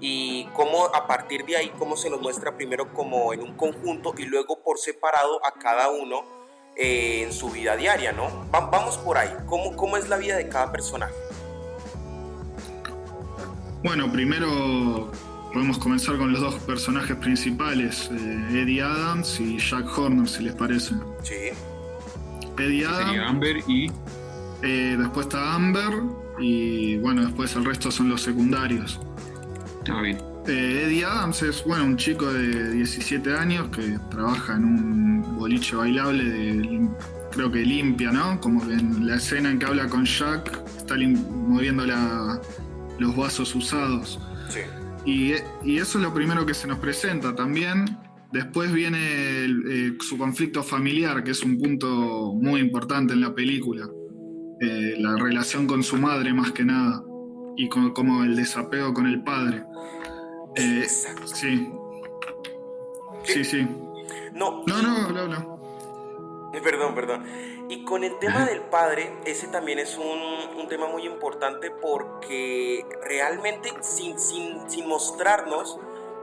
y 0.00 0.46
cómo 0.52 0.86
a 0.94 1.06
partir 1.06 1.46
de 1.46 1.56
ahí, 1.56 1.72
cómo 1.78 1.96
se 1.96 2.10
nos 2.10 2.20
muestra 2.20 2.56
primero 2.56 2.92
como 2.92 3.32
en 3.32 3.40
un 3.40 3.54
conjunto 3.56 4.12
y 4.18 4.24
luego 4.24 4.62
por 4.62 4.78
separado 4.78 5.40
a 5.46 5.52
cada 5.52 5.88
uno 5.88 6.22
eh, 6.76 7.22
en 7.22 7.32
su 7.32 7.48
vida 7.48 7.76
diaria, 7.76 8.12
¿no? 8.12 8.28
vamos 8.50 8.98
por 8.98 9.16
ahí, 9.16 9.34
¿Cómo, 9.46 9.74
¿cómo 9.76 9.96
es 9.96 10.10
la 10.10 10.18
vida 10.18 10.36
de 10.36 10.48
cada 10.48 10.70
personaje? 10.72 11.14
Bueno, 13.82 14.10
primero 14.10 15.10
podemos 15.56 15.78
comenzar 15.78 16.18
con 16.18 16.32
los 16.32 16.42
dos 16.42 16.54
personajes 16.56 17.16
principales, 17.16 18.10
eh, 18.12 18.60
Eddie 18.60 18.82
Adams 18.82 19.40
y 19.40 19.56
Jack 19.56 19.86
Horner, 19.96 20.28
si 20.28 20.42
les 20.42 20.54
parece. 20.54 20.94
Sí. 21.22 21.34
Eddie 22.58 22.84
Adams. 22.84 23.18
Amber 23.26 23.56
y... 23.66 23.90
Eh, 24.62 24.96
después 24.98 25.28
está 25.28 25.54
Amber 25.54 25.94
y 26.38 26.98
bueno, 26.98 27.22
después 27.22 27.56
el 27.56 27.64
resto 27.64 27.90
son 27.90 28.10
los 28.10 28.20
secundarios. 28.20 29.00
Eh, 30.46 30.82
Eddie 30.84 31.06
Adams 31.06 31.42
es 31.42 31.64
bueno, 31.64 31.84
un 31.84 31.96
chico 31.96 32.30
de 32.30 32.72
17 32.72 33.34
años 33.34 33.70
que 33.70 33.98
trabaja 34.10 34.56
en 34.56 34.64
un 34.66 35.38
boliche 35.38 35.74
bailable 35.74 36.22
de, 36.22 36.86
creo 37.30 37.50
que 37.50 37.60
limpia, 37.60 38.12
¿no? 38.12 38.38
Como 38.42 38.62
en 38.70 39.06
la 39.06 39.16
escena 39.16 39.52
en 39.52 39.58
que 39.58 39.64
habla 39.64 39.88
con 39.88 40.04
Jack, 40.04 40.50
está 40.76 40.96
moviendo 40.98 41.86
los 42.98 43.16
vasos 43.16 43.54
usados. 43.54 44.20
Sí. 44.50 44.60
Y, 45.06 45.32
eso 45.32 45.98
es 45.98 46.04
lo 46.04 46.12
primero 46.12 46.44
que 46.44 46.52
se 46.52 46.66
nos 46.66 46.78
presenta 46.78 47.34
también. 47.34 47.84
Después 48.32 48.72
viene 48.72 48.98
eh, 48.98 49.96
su 50.00 50.18
conflicto 50.18 50.62
familiar, 50.62 51.22
que 51.22 51.30
es 51.30 51.42
un 51.44 51.58
punto 51.58 52.34
muy 52.34 52.60
importante 52.60 53.14
en 53.14 53.20
la 53.20 53.32
película. 53.32 53.88
Eh, 54.60 54.96
la 54.98 55.16
relación 55.16 55.66
con 55.66 55.82
su 55.82 55.96
madre 55.96 56.34
más 56.34 56.50
que 56.52 56.64
nada 56.64 57.02
y 57.56 57.68
como 57.68 58.24
el 58.24 58.34
desapego 58.34 58.92
con 58.92 59.06
el 59.06 59.22
padre. 59.22 59.62
Eh. 60.56 60.86
Sí. 61.24 61.68
Sí, 63.24 63.44
sí. 63.44 63.66
No, 64.34 64.64
no, 64.66 64.82
no, 64.82 65.12
no, 65.12 65.28
no. 65.28 65.55
Perdón, 66.62 66.94
perdón. 66.94 67.24
Y 67.68 67.84
con 67.84 68.04
el 68.04 68.18
tema 68.18 68.46
del 68.46 68.60
padre, 68.62 69.12
ese 69.24 69.48
también 69.48 69.78
es 69.78 69.96
un, 69.98 70.58
un 70.58 70.68
tema 70.68 70.86
muy 70.86 71.04
importante 71.04 71.70
porque 71.70 72.84
realmente 73.02 73.72
sin, 73.82 74.18
sin, 74.18 74.70
sin 74.70 74.88
mostrarnos 74.88 75.78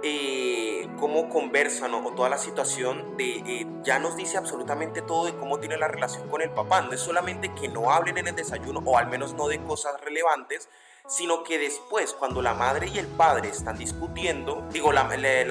eh, 0.05 0.89
cómo 0.99 1.29
conversan 1.29 1.93
o, 1.93 2.13
toda 2.13 2.27
la 2.27 2.37
situación, 2.37 3.15
de, 3.15 3.37
eh, 3.37 3.67
ya 3.83 3.99
nos 3.99 4.17
dice 4.17 4.37
absolutamente 4.37 5.01
todo 5.01 5.25
de 5.25 5.35
cómo 5.35 5.59
tiene 5.59 5.77
la 5.77 5.87
relación 5.87 6.27
con 6.27 6.41
el 6.41 6.49
papá. 6.49 6.81
No 6.81 6.91
es 6.91 6.99
solamente 6.99 7.53
que 7.55 7.69
no 7.69 7.89
hablen 7.89 8.17
en 8.17 8.27
el 8.27 8.35
desayuno 8.35 8.81
o 8.83 8.97
al 8.97 9.07
menos 9.07 9.33
no 9.33 9.47
de 9.47 9.63
cosas 9.63 9.99
relevantes, 10.01 10.67
sino 11.07 11.43
que 11.43 11.57
después, 11.57 12.13
cuando 12.13 12.41
la 12.41 12.53
madre 12.53 12.89
y 12.93 12.97
el 12.97 13.07
padre 13.07 13.47
están 13.47 13.77
discutiendo, 13.77 14.67
digo, 14.73 14.91
la, 14.91 15.05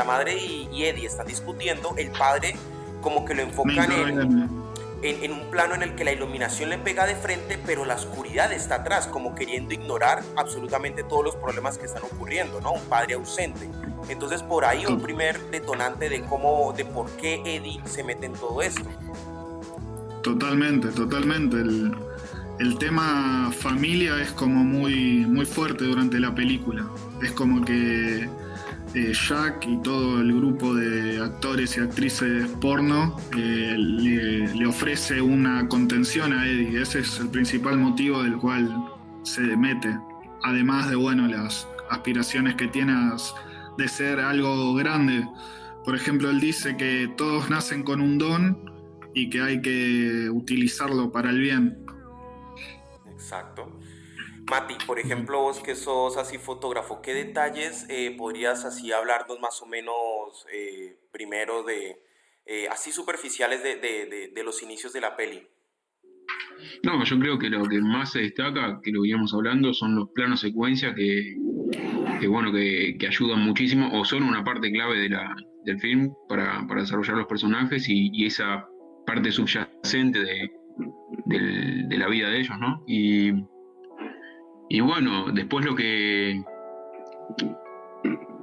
madre 0.05 0.37
y, 0.37 0.85
Eddie 0.85 1.07
están 1.07 1.27
discutiendo, 1.27 1.95
el 1.97 2.11
padre 2.11 2.55
como 3.01 3.25
que 3.25 3.35
lo 3.35 3.43
enfocan 3.43 3.91
en, 3.91 4.62
un 5.03 5.51
plano 5.51 5.75
en 5.75 5.83
el 5.83 5.95
que 5.95 6.05
la 6.05 6.13
iluminación 6.13 6.71
le 6.71 6.79
pega 6.79 7.07
de 7.07 7.17
frente, 7.17 7.59
pero 7.65 7.85
la 7.85 7.95
oscuridad 7.97 8.53
está 8.53 8.77
atrás, 8.77 9.07
como 9.07 9.35
queriendo 9.35 9.75
ignorar 9.75 10.23
absolutamente 10.37 11.03
todos 11.03 11.25
los 11.25 11.37
problemas 11.37 11.79
que 11.79 11.87
están 11.87 12.03
ocurriendo, 12.05 12.61
¿no? 12.61 12.73
Un 12.73 12.85
padre 12.85 13.15
ausente. 13.15 13.69
Entonces, 14.09 14.43
por 14.43 14.65
ahí 14.65 14.87
un 14.87 15.01
primer 15.01 15.41
detonante 15.51 16.09
de 16.09 16.23
cómo, 16.23 16.73
de 16.77 16.85
por 16.85 17.11
qué 17.13 17.43
Eddie 17.45 17.81
se 17.85 18.05
mete 18.05 18.27
en 18.27 18.33
todo 18.35 18.63
esto. 18.63 18.89
Totalmente, 20.23 20.89
totalmente. 20.89 21.57
El 21.57 21.97
el 22.63 22.79
tema 22.79 23.51
familia 23.51 24.21
es 24.21 24.31
como 24.33 24.63
muy, 24.63 25.27
muy 25.27 25.47
fuerte 25.47 25.85
durante 25.85 26.21
la 26.21 26.35
película. 26.35 26.87
Es 27.21 27.33
como 27.33 27.65
que 27.65 28.29
eh, 28.95 29.13
Jack 29.13 29.67
y 29.67 29.77
todo 29.83 30.21
el 30.21 30.35
grupo 30.35 30.75
de 30.75 31.21
actores 31.21 31.77
y 31.77 31.81
actrices 31.81 32.49
porno 32.61 33.17
eh, 33.37 33.75
le, 33.77 34.67
ofrece 34.67 35.21
una 35.21 35.69
contención 35.69 36.33
a 36.33 36.47
Eddie. 36.47 36.83
Ese 36.83 37.01
es 37.01 37.19
el 37.19 37.29
principal 37.29 37.79
motivo 37.79 38.23
del 38.23 38.37
cual 38.37 38.69
se 39.23 39.43
mete. 39.57 39.97
Además 40.43 40.91
de 40.91 40.97
bueno 40.97 41.27
las 41.27 41.69
aspiraciones 41.91 42.55
que 42.57 42.69
tiene 42.69 42.93
de 43.79 43.89
ser 43.89 44.21
algo 44.21 44.75
grande 44.75 45.25
por 45.85 45.97
ejemplo, 45.97 46.31
él 46.31 46.41
dice 46.41 46.77
que 46.77 47.13
todos 47.17 47.51
nacen 47.51 47.83
con 47.83 48.01
un 48.01 48.19
don 48.19 48.71
y 49.15 49.29
que 49.31 49.43
hay 49.43 49.61
que 49.61 50.31
utilizarlo 50.31 51.11
para 51.11 51.31
el 51.31 51.41
bien. 51.41 51.85
Exacto. 53.11 53.69
Mati, 54.51 54.75
por 54.87 54.99
ejemplo, 54.99 55.41
vos 55.41 55.61
que 55.61 55.75
sos 55.75 56.17
así 56.17 56.39
fotógrafo, 56.39 57.01
¿qué 57.01 57.15
detalles 57.15 57.87
eh, 57.89 58.15
podrías 58.17 58.65
así 58.65 58.93
hablarnos 58.93 59.41
más 59.41 59.63
o 59.63 59.67
menos 59.67 60.47
eh, 60.53 60.99
primero 61.13 61.63
de, 61.63 61.97
eh, 62.47 62.69
así 62.69 62.93
superficiales 62.93 63.63
de, 63.63 63.77
de, 64.35 64.45
los 64.45 64.63
inicios 64.63 64.93
de 64.93 65.01
la 65.01 65.17
peli? 65.17 65.47
No, 66.83 67.03
yo 67.05 67.19
creo 67.19 67.39
que 67.39 67.49
lo 67.49 67.65
que 67.65 67.81
más 67.81 68.13
se 68.13 68.21
destaca, 68.21 68.81
que 68.83 68.91
lo 68.91 69.05
íbamos 69.05 69.33
hablando, 69.33 69.73
son 69.73 69.95
los 69.95 70.11
planos 70.11 70.41
secuencia 70.41 70.95
que, 70.95 71.37
que 72.21 72.27
bueno, 72.27 72.53
que, 72.53 72.97
que, 72.99 73.07
ayudan 73.07 73.41
muchísimo 73.41 73.91
o 73.99 74.05
son 74.05 74.23
una 74.23 74.45
parte 74.45 74.71
clave 74.73 74.99
de 74.99 75.09
la, 75.09 75.35
del 75.65 75.81
film 75.81 76.13
para, 76.29 76.67
para 76.67 76.83
desarrollar 76.83 77.17
los 77.17 77.27
personajes 77.27 77.89
y, 77.89 78.11
y 78.13 78.27
esa 78.27 78.67
parte 79.07 79.31
subyacente 79.31 80.21
de, 80.21 80.51
de, 81.27 81.99
la 81.99 82.09
vida 82.09 82.29
de 82.29 82.41
ellos, 82.41 82.59
¿no? 82.59 82.83
Y, 82.87 83.33
y 84.73 84.81
bueno, 84.81 85.27
después 85.35 85.67
lo 85.67 85.77
que, 85.77 86.43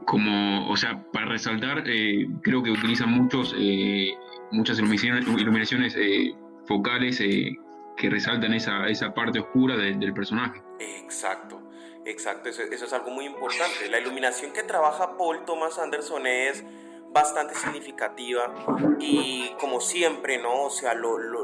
como, 0.05 0.69
o 0.69 0.77
sea, 0.77 1.03
para 1.11 1.25
resaltar, 1.25 1.81
eh, 1.87 2.27
creo 2.43 2.61
que 2.61 2.69
utilizan 2.69 3.09
muchos, 3.09 3.55
eh, 3.57 4.13
muchas 4.51 4.77
iluminaciones, 4.77 5.95
eh, 5.97 6.35
focales 6.67 7.17
que 7.17 8.09
resaltan 8.11 8.53
esa, 8.53 8.87
esa 8.89 9.11
parte 9.11 9.39
oscura 9.39 9.75
del 9.75 10.13
personaje. 10.13 10.61
Exacto. 10.77 11.63
Exacto, 12.05 12.49
eso, 12.49 12.61
eso, 12.61 12.85
es 12.85 12.93
algo 12.93 13.09
muy 13.09 13.25
importante. 13.25 13.89
La 13.89 13.99
iluminación 13.99 14.53
que 14.53 14.61
trabaja 14.61 15.17
Paul 15.17 15.45
Thomas 15.45 15.79
Anderson 15.79 16.27
es 16.27 16.63
bastante 17.11 17.55
significativa 17.55 18.53
y 18.99 19.49
como 19.59 19.81
siempre, 19.81 20.37
¿no? 20.39 20.65
O 20.65 20.69
sea, 20.69 20.93
lo, 20.93 21.17
lo, 21.17 21.43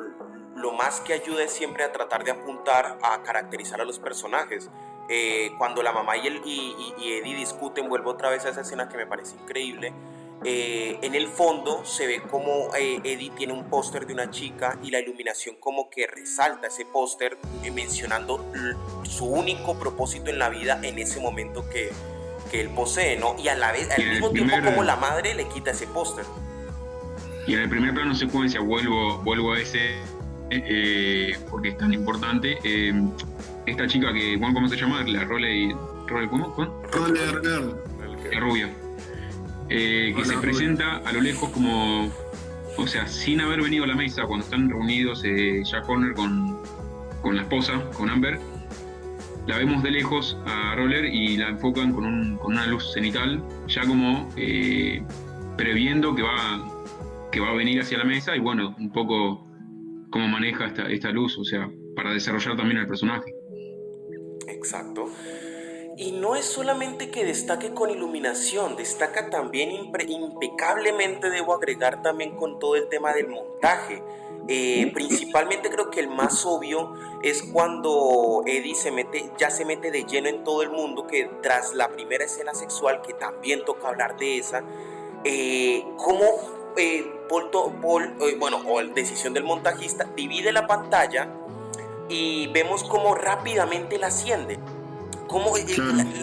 lo 0.55 0.71
más 0.71 1.01
que 1.01 1.13
ayuda 1.13 1.43
es 1.43 1.51
siempre 1.51 1.83
a 1.83 1.91
tratar 1.91 2.23
de 2.23 2.31
apuntar 2.31 2.97
a 3.01 3.21
caracterizar 3.23 3.81
a 3.81 3.85
los 3.85 3.99
personajes. 3.99 4.69
Eh, 5.07 5.51
cuando 5.57 5.83
la 5.83 5.91
mamá 5.91 6.17
y, 6.17 6.27
el, 6.27 6.41
y, 6.45 6.93
Eddie 7.19 7.35
discuten, 7.35 7.89
vuelvo 7.89 8.11
otra 8.11 8.29
vez 8.29 8.45
a 8.45 8.49
esa 8.49 8.61
escena 8.61 8.89
que 8.89 8.97
me 8.97 9.05
parece 9.05 9.35
increíble. 9.35 9.93
Eh, 10.43 10.97
en 11.01 11.15
el 11.15 11.27
fondo 11.27 11.85
se 11.85 12.07
ve 12.07 12.21
como 12.21 12.69
eh, 12.75 12.99
Eddie 13.03 13.31
tiene 13.31 13.53
un 13.53 13.69
póster 13.69 14.05
de 14.05 14.13
una 14.13 14.29
chica 14.31 14.77
y 14.83 14.91
la 14.91 14.99
iluminación 14.99 15.55
como 15.59 15.89
que 15.89 16.07
resalta 16.07 16.67
ese 16.67 16.85
póster 16.85 17.37
mencionando 17.73 18.45
su 19.03 19.25
único 19.25 19.79
propósito 19.79 20.29
en 20.29 20.39
la 20.39 20.49
vida 20.49 20.79
en 20.83 20.99
ese 20.99 21.19
momento 21.19 21.67
que, 21.69 21.89
que 22.51 22.61
él 22.61 22.69
posee, 22.69 23.17
¿no? 23.17 23.35
Y 23.39 23.47
a 23.47 23.55
la 23.55 23.71
vez, 23.71 23.89
al 23.91 24.05
mismo 24.05 24.29
tiempo 24.31 24.55
como 24.63 24.83
la 24.83 24.97
madre 24.97 25.33
le 25.35 25.47
quita 25.47 25.71
ese 25.71 25.87
póster. 25.87 26.25
Y 27.47 27.53
en 27.53 27.61
el 27.61 27.69
primer 27.69 27.93
plano 27.93 28.13
secuencia 28.15 28.59
vuelvo, 28.59 29.19
vuelvo 29.19 29.53
a 29.53 29.59
ese 29.59 29.99
eh, 30.49 31.37
porque 31.49 31.69
es 31.69 31.77
tan 31.77 31.93
importante. 31.93 32.57
Eh, 32.63 32.93
esta 33.65 33.87
chica 33.87 34.13
que, 34.13 34.39
¿cómo 34.39 34.67
se 34.67 34.75
llama? 34.75 35.03
La 35.03 35.23
Role, 35.23 35.75
Role 36.07 36.27
¿cómo? 36.29 36.55
La 38.31 38.39
rubia. 38.39 38.69
Eh, 39.69 40.13
que 40.15 40.25
se 40.25 40.37
presenta 40.37 40.97
a 40.97 41.11
lo 41.11 41.21
lejos 41.21 41.49
como, 41.49 42.11
o 42.77 42.87
sea, 42.87 43.07
sin 43.07 43.41
haber 43.41 43.61
venido 43.63 43.83
a 43.83 43.87
la 43.87 43.95
mesa 43.95 44.25
cuando 44.25 44.45
están 44.45 44.69
reunidos 44.69 45.23
Jack 45.23 45.89
Horner 45.89 46.13
con, 46.13 46.59
con 47.21 47.35
la 47.35 47.41
esposa, 47.41 47.83
con 47.97 48.09
Amber. 48.09 48.39
La 49.47 49.57
vemos 49.57 49.83
de 49.83 49.91
lejos 49.91 50.37
a 50.45 50.75
Roller 50.75 51.05
y 51.05 51.37
la 51.37 51.49
enfocan 51.49 51.93
con, 51.93 52.37
con 52.37 52.53
una 52.53 52.65
luz 52.65 52.93
cenital, 52.93 53.43
ya 53.67 53.85
como 53.85 54.29
previendo 55.55 56.15
que 56.15 56.23
va, 56.23 56.63
que 57.31 57.39
va 57.39 57.49
a 57.49 57.53
venir 57.53 57.81
hacia 57.81 57.97
la 57.97 58.05
mesa 58.05 58.35
y 58.35 58.39
bueno, 58.39 58.75
un 58.79 58.91
poco 58.91 59.45
cómo 60.15 60.29
maneja 60.29 60.67
esta, 60.67 60.83
esta 60.83 61.09
luz, 61.09 61.37
o 61.37 61.43
sea, 61.43 61.69
para 61.93 62.13
desarrollar 62.13 62.55
también 62.55 62.77
el 62.77 62.87
personaje. 62.87 63.35
Exacto. 64.47 65.09
Y 65.97 66.13
no 66.13 66.37
es 66.37 66.45
solamente 66.45 67.11
que 67.11 67.25
destaque 67.25 67.73
con 67.73 67.89
iluminación, 67.89 68.77
destaca 68.77 69.29
también 69.29 69.71
impecablemente, 69.73 71.29
debo 71.29 71.53
agregar 71.53 72.01
también 72.01 72.37
con 72.37 72.59
todo 72.59 72.77
el 72.77 72.87
tema 72.87 73.11
del 73.11 73.27
montaje. 73.27 74.01
Eh, 74.47 74.89
principalmente 74.93 75.69
creo 75.69 75.91
que 75.91 75.99
el 75.99 76.07
más 76.07 76.45
obvio 76.45 76.93
es 77.21 77.43
cuando 77.51 78.41
Eddie 78.45 78.75
se 78.75 78.91
mete, 78.91 79.29
ya 79.37 79.49
se 79.49 79.65
mete 79.65 79.91
de 79.91 80.05
lleno 80.05 80.29
en 80.29 80.45
todo 80.45 80.61
el 80.61 80.69
mundo, 80.69 81.07
que 81.07 81.29
tras 81.41 81.73
la 81.73 81.89
primera 81.89 82.23
escena 82.23 82.53
sexual, 82.53 83.01
que 83.01 83.15
también 83.15 83.65
toca 83.65 83.89
hablar 83.89 84.15
de 84.15 84.37
esa, 84.37 84.63
eh, 85.25 85.83
cómo 85.97 86.23
eh, 86.77 87.05
Paul, 87.27 88.15
eh, 88.21 88.35
bueno, 88.39 88.61
o 88.67 88.81
decisión 88.83 89.33
del 89.33 89.43
montajista, 89.43 90.05
divide 90.15 90.51
la 90.51 90.67
pantalla 90.67 91.29
y 92.09 92.47
vemos 92.47 92.83
cómo 92.83 93.15
rápidamente 93.15 93.97
la 93.97 94.07
asciende. 94.07 94.59
Cómo 95.27 95.57
eh, 95.57 95.65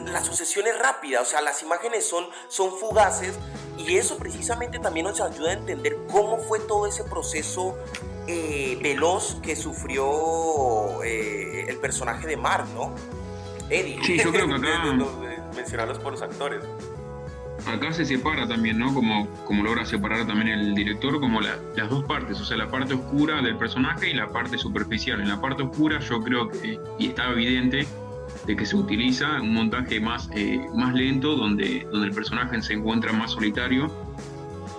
la, 0.07 0.25
sucesión 0.25 0.67
es 0.69 0.79
rápida, 0.79 1.21
o 1.21 1.25
sea, 1.25 1.41
las 1.43 1.63
imágenes 1.63 2.07
son, 2.07 2.25
son 2.49 2.71
fugaces 2.79 3.35
y 3.77 3.97
eso 3.97 4.17
precisamente 4.17 4.79
también 4.79 5.07
nos 5.07 5.21
ayuda 5.21 5.51
a 5.51 5.53
entender 5.55 5.99
cómo 6.11 6.39
fue 6.39 6.61
todo 6.61 6.87
ese 6.87 7.05
proceso 7.05 7.77
veloz 8.27 9.39
que 9.43 9.57
sufrió 9.57 11.03
el 11.03 11.77
personaje 11.79 12.29
de 12.29 12.37
Mark, 12.37 12.67
¿no? 12.75 12.95
Eddie. 13.69 13.99
Sí, 14.05 14.19
yo 14.23 14.31
creo 14.31 14.47
que 14.47 14.55
acá... 14.55 14.95
mencionarlos 15.57 15.99
por 15.99 16.13
los 16.13 16.23
actores 16.23 16.63
acá 17.67 17.93
se 17.93 18.05
separa 18.05 18.47
también, 18.47 18.79
¿no? 18.79 18.93
Como, 18.93 19.29
como 19.45 19.63
logra 19.63 19.85
separar 19.85 20.27
también 20.27 20.49
el 20.49 20.75
director, 20.75 21.21
como 21.21 21.41
las 21.41 21.89
dos 21.89 22.05
partes, 22.05 22.41
o 22.41 22.45
sea, 22.45 22.57
la 22.57 22.71
parte 22.71 22.95
oscura 22.95 23.41
del 23.43 23.57
personaje 23.57 24.11
y 24.11 24.15
la 24.15 24.31
parte 24.31 24.59
superficial. 24.59 25.21
En 25.21 25.29
la 25.29 25.41
parte 25.41 25.63
oscura 25.63 26.01
yo 26.01 26.23
creo 26.23 26.49
que, 26.49 26.79
y 26.99 27.09
está 27.09 27.31
evidente, 27.31 27.87
de 28.47 28.57
que 28.57 28.67
se 28.67 28.77
utiliza 28.77 29.41
un 29.41 29.55
montaje 29.55 30.01
más, 30.01 30.29
eh, 30.35 30.61
más 30.75 30.95
lento, 30.95 31.37
donde, 31.37 31.87
donde 31.91 32.09
el 32.09 32.15
personaje 32.15 32.61
se 32.63 32.75
encuentra 32.75 33.13
más 33.13 33.33
solitario, 33.33 33.93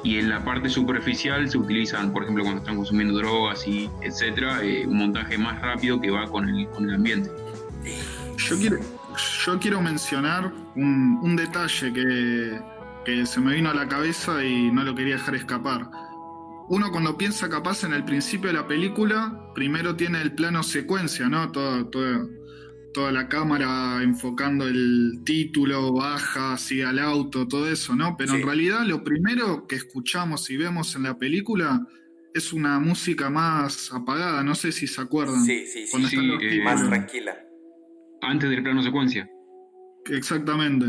y 0.03 0.17
en 0.17 0.29
la 0.29 0.43
parte 0.43 0.69
superficial 0.69 1.49
se 1.49 1.57
utilizan, 1.57 2.11
por 2.11 2.23
ejemplo, 2.23 2.43
cuando 2.43 2.59
están 2.61 2.75
consumiendo 2.75 3.17
drogas 3.17 3.65
y 3.65 3.89
etcétera, 4.01 4.61
eh, 4.61 4.85
un 4.85 4.97
montaje 4.97 5.37
más 5.37 5.61
rápido 5.61 5.99
que 6.01 6.11
va 6.11 6.27
con 6.27 6.49
el, 6.49 6.67
con 6.69 6.89
el 6.89 6.95
ambiente. 6.95 7.31
Yo 8.37 8.57
quiero, 8.57 8.79
yo 9.45 9.59
quiero 9.59 9.81
mencionar 9.81 10.51
un, 10.75 11.19
un 11.21 11.35
detalle 11.37 11.93
que, 11.93 12.59
que 13.03 13.25
se 13.25 13.39
me 13.39 13.55
vino 13.55 13.69
a 13.69 13.73
la 13.73 13.87
cabeza 13.87 14.43
y 14.43 14.71
no 14.71 14.83
lo 14.83 14.95
quería 14.95 15.15
dejar 15.15 15.35
escapar. 15.35 15.89
Uno 16.69 16.91
cuando 16.91 17.17
piensa 17.17 17.49
capaz 17.49 17.83
en 17.83 17.93
el 17.93 18.05
principio 18.05 18.47
de 18.47 18.53
la 18.53 18.67
película, 18.67 19.51
primero 19.53 19.95
tiene 19.95 20.21
el 20.21 20.33
plano 20.33 20.63
secuencia, 20.63 21.27
¿no? 21.27 21.51
Toda, 21.51 21.89
toda, 21.89 23.11
la 23.11 23.27
cámara 23.27 24.01
enfocando 24.01 24.67
el 24.67 25.21
título, 25.25 25.93
baja, 25.93 26.57
sigue 26.57 26.85
al 26.85 26.99
auto, 26.99 27.47
todo 27.47 27.67
eso, 27.67 27.95
¿no? 27.95 28.15
Pero 28.17 28.35
en 28.35 28.43
realidad 28.43 28.83
lo 28.85 29.03
primero 29.03 29.67
que 29.67 29.75
escuchamos 29.75 30.49
y 30.49 30.57
vemos 30.57 30.95
en 30.95 31.03
la 31.03 31.17
película 31.17 31.85
es 32.33 32.53
una 32.53 32.79
música 32.79 33.29
más 33.29 33.91
apagada, 33.91 34.43
no 34.43 34.55
sé 34.55 34.71
si 34.71 34.87
se 34.87 35.01
acuerdan. 35.01 35.43
Sí, 35.43 35.65
sí, 35.65 35.85
sí, 35.85 36.05
sí 36.05 36.17
eh, 36.17 36.63
más 36.63 36.87
tranquila. 36.87 37.35
Antes 38.21 38.49
del 38.49 38.63
plano 38.63 38.81
secuencia. 38.81 39.29
Exactamente. 40.05 40.85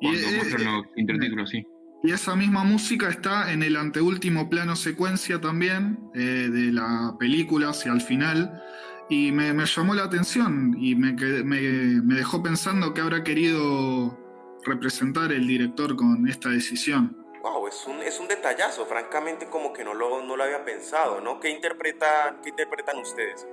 Cuando 0.00 0.20
y, 0.20 0.34
muestran 0.36 0.64
los 0.64 0.86
intertítulos, 0.96 1.50
sí. 1.50 1.66
Y 2.02 2.12
esa 2.12 2.36
misma 2.36 2.62
música 2.62 3.08
está 3.08 3.52
en 3.52 3.62
el 3.62 3.76
anteúltimo 3.76 4.48
plano 4.48 4.76
secuencia 4.76 5.40
también 5.40 5.98
eh, 6.14 6.18
de 6.18 6.72
la 6.72 7.16
película 7.18 7.70
hacia 7.70 7.92
el 7.92 8.00
final. 8.00 8.62
Y 9.08 9.32
me, 9.32 9.52
llamó 9.64 9.94
la 9.94 10.04
atención 10.04 10.76
y 10.78 10.94
me, 10.94 11.12
me, 11.12 12.14
dejó 12.14 12.42
pensando 12.42 12.92
que 12.92 13.00
habrá 13.00 13.22
querido 13.22 14.18
representar 14.64 15.32
el 15.32 15.46
director 15.46 15.96
con 15.96 16.28
esta 16.28 16.48
decisión. 16.48 17.16
Wow, 17.42 17.68
es 17.68 17.86
un, 17.86 18.02
es 18.02 18.18
un 18.18 18.28
detallazo, 18.28 18.84
francamente 18.86 19.46
como 19.46 19.72
que 19.72 19.84
no 19.84 19.94
lo, 19.94 20.22
no 20.24 20.36
lo 20.36 20.42
había 20.42 20.64
pensado, 20.64 21.20
¿no? 21.20 21.38
¿Qué, 21.38 21.50
interpreta, 21.50 22.38
¿Qué 22.42 22.50
interpretan 22.50 22.98
ustedes? 22.98 23.46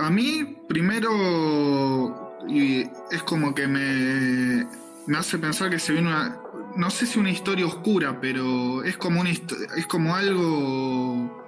A 0.00 0.10
mí, 0.10 0.58
primero, 0.68 2.27
y 2.48 2.88
es 3.10 3.22
como 3.22 3.54
que 3.54 3.66
me, 3.66 4.66
me 5.06 5.18
hace 5.18 5.38
pensar 5.38 5.70
que 5.70 5.78
se 5.78 5.92
viene 5.92 6.08
una, 6.08 6.38
no 6.76 6.90
sé 6.90 7.06
si 7.06 7.18
una 7.18 7.30
historia 7.30 7.66
oscura, 7.66 8.20
pero 8.20 8.82
es 8.84 8.96
como, 8.96 9.20
una, 9.20 9.30
es 9.30 9.86
como 9.86 10.14
algo 10.14 11.46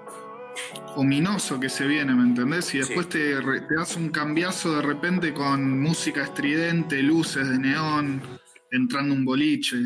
ominoso 0.97 1.61
que 1.61 1.69
se 1.69 1.87
viene, 1.87 2.15
¿me 2.15 2.23
entendés? 2.23 2.75
Y 2.75 2.79
después 2.79 3.09
te, 3.09 3.37
te 3.37 3.81
hace 3.81 3.99
un 3.99 4.11
cambiazo 4.11 4.77
de 4.77 4.83
repente 4.83 5.33
con 5.33 5.81
música 5.81 6.23
estridente, 6.23 7.03
luces 7.03 7.49
de 7.49 7.59
neón, 7.59 8.23
entrando 8.71 9.15
un 9.15 9.25
boliche. 9.25 9.77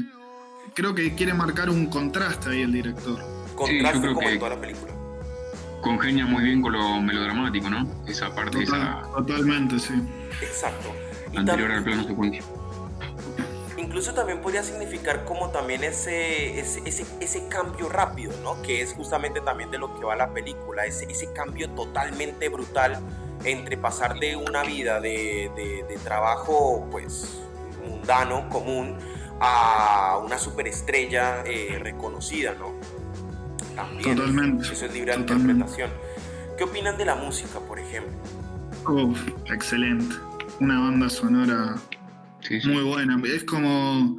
Creo 0.75 0.95
que 0.95 1.15
quiere 1.15 1.35
marcar 1.35 1.71
un 1.71 1.87
contraste 1.87 2.51
ahí 2.51 2.63
el 2.63 2.73
director. 2.73 3.19
Contraste 3.55 4.13
como 4.13 4.29
en 4.29 4.39
toda 4.39 4.51
la 4.51 4.61
película. 4.61 4.93
Congenia 5.83 6.25
muy 6.25 6.45
bien 6.45 6.63
con 6.63 6.73
lo 6.73 7.01
melodramático, 7.03 7.69
¿no? 7.69 8.05
Esa 8.07 8.35
parte, 8.35 8.63
esa... 8.63 9.03
Totalmente, 9.15 9.79
sí. 9.79 9.93
Exacto. 10.41 10.95
Anterior 11.37 11.73
al 11.73 11.85
plano 11.85 12.05
secuencia. 12.05 12.43
incluso 13.77 14.15
también 14.15 14.41
podría 14.41 14.63
significar 14.63 15.25
como 15.25 15.51
también 15.51 15.85
ese, 15.85 16.59
ese, 16.59 17.07
ese, 17.21 17.49
cambio 17.49 17.89
rápido, 17.89 18.33
¿no? 18.43 18.61
Que 18.63 18.83
es 18.83 18.93
justamente 18.95 19.41
también 19.41 19.71
de 19.71 19.79
lo 19.79 19.95
que 19.99 20.05
va 20.05 20.17
la 20.17 20.33
película, 20.33 20.85
ese, 20.85 21.05
ese 21.11 21.33
cambio 21.33 21.71
totalmente 21.71 22.49
brutal 22.49 22.99
entre 23.45 23.77
pasar 23.77 24.19
de 24.19 24.37
una 24.37 24.63
vida 24.63 25.01
de, 25.01 25.51
de, 25.89 25.97
trabajo 26.03 26.87
pues 26.91 27.41
mundano, 27.87 28.49
común, 28.49 28.97
a 29.41 30.19
una 30.25 30.39
superestrella 30.39 31.43
eh, 31.45 31.79
reconocida, 31.81 32.55
¿no? 32.55 32.73
También 33.75 34.17
Totalmente. 34.17 34.73
Eso 34.73 34.87
es 34.87 34.93
libre 34.93 35.13
de 35.13 35.21
interpretación. 35.21 35.91
¿Qué 36.57 36.65
opinan 36.65 36.97
de 36.97 37.05
la 37.05 37.17
música, 37.17 37.59
por 37.61 37.79
ejemplo? 37.79 38.13
Uf, 38.89 39.19
excelente. 39.47 40.15
Una 40.61 40.81
banda 40.81 41.11
sonora 41.11 41.77
muy 42.65 42.83
buena. 42.83 43.21
Es 43.25 43.45
como. 43.45 44.19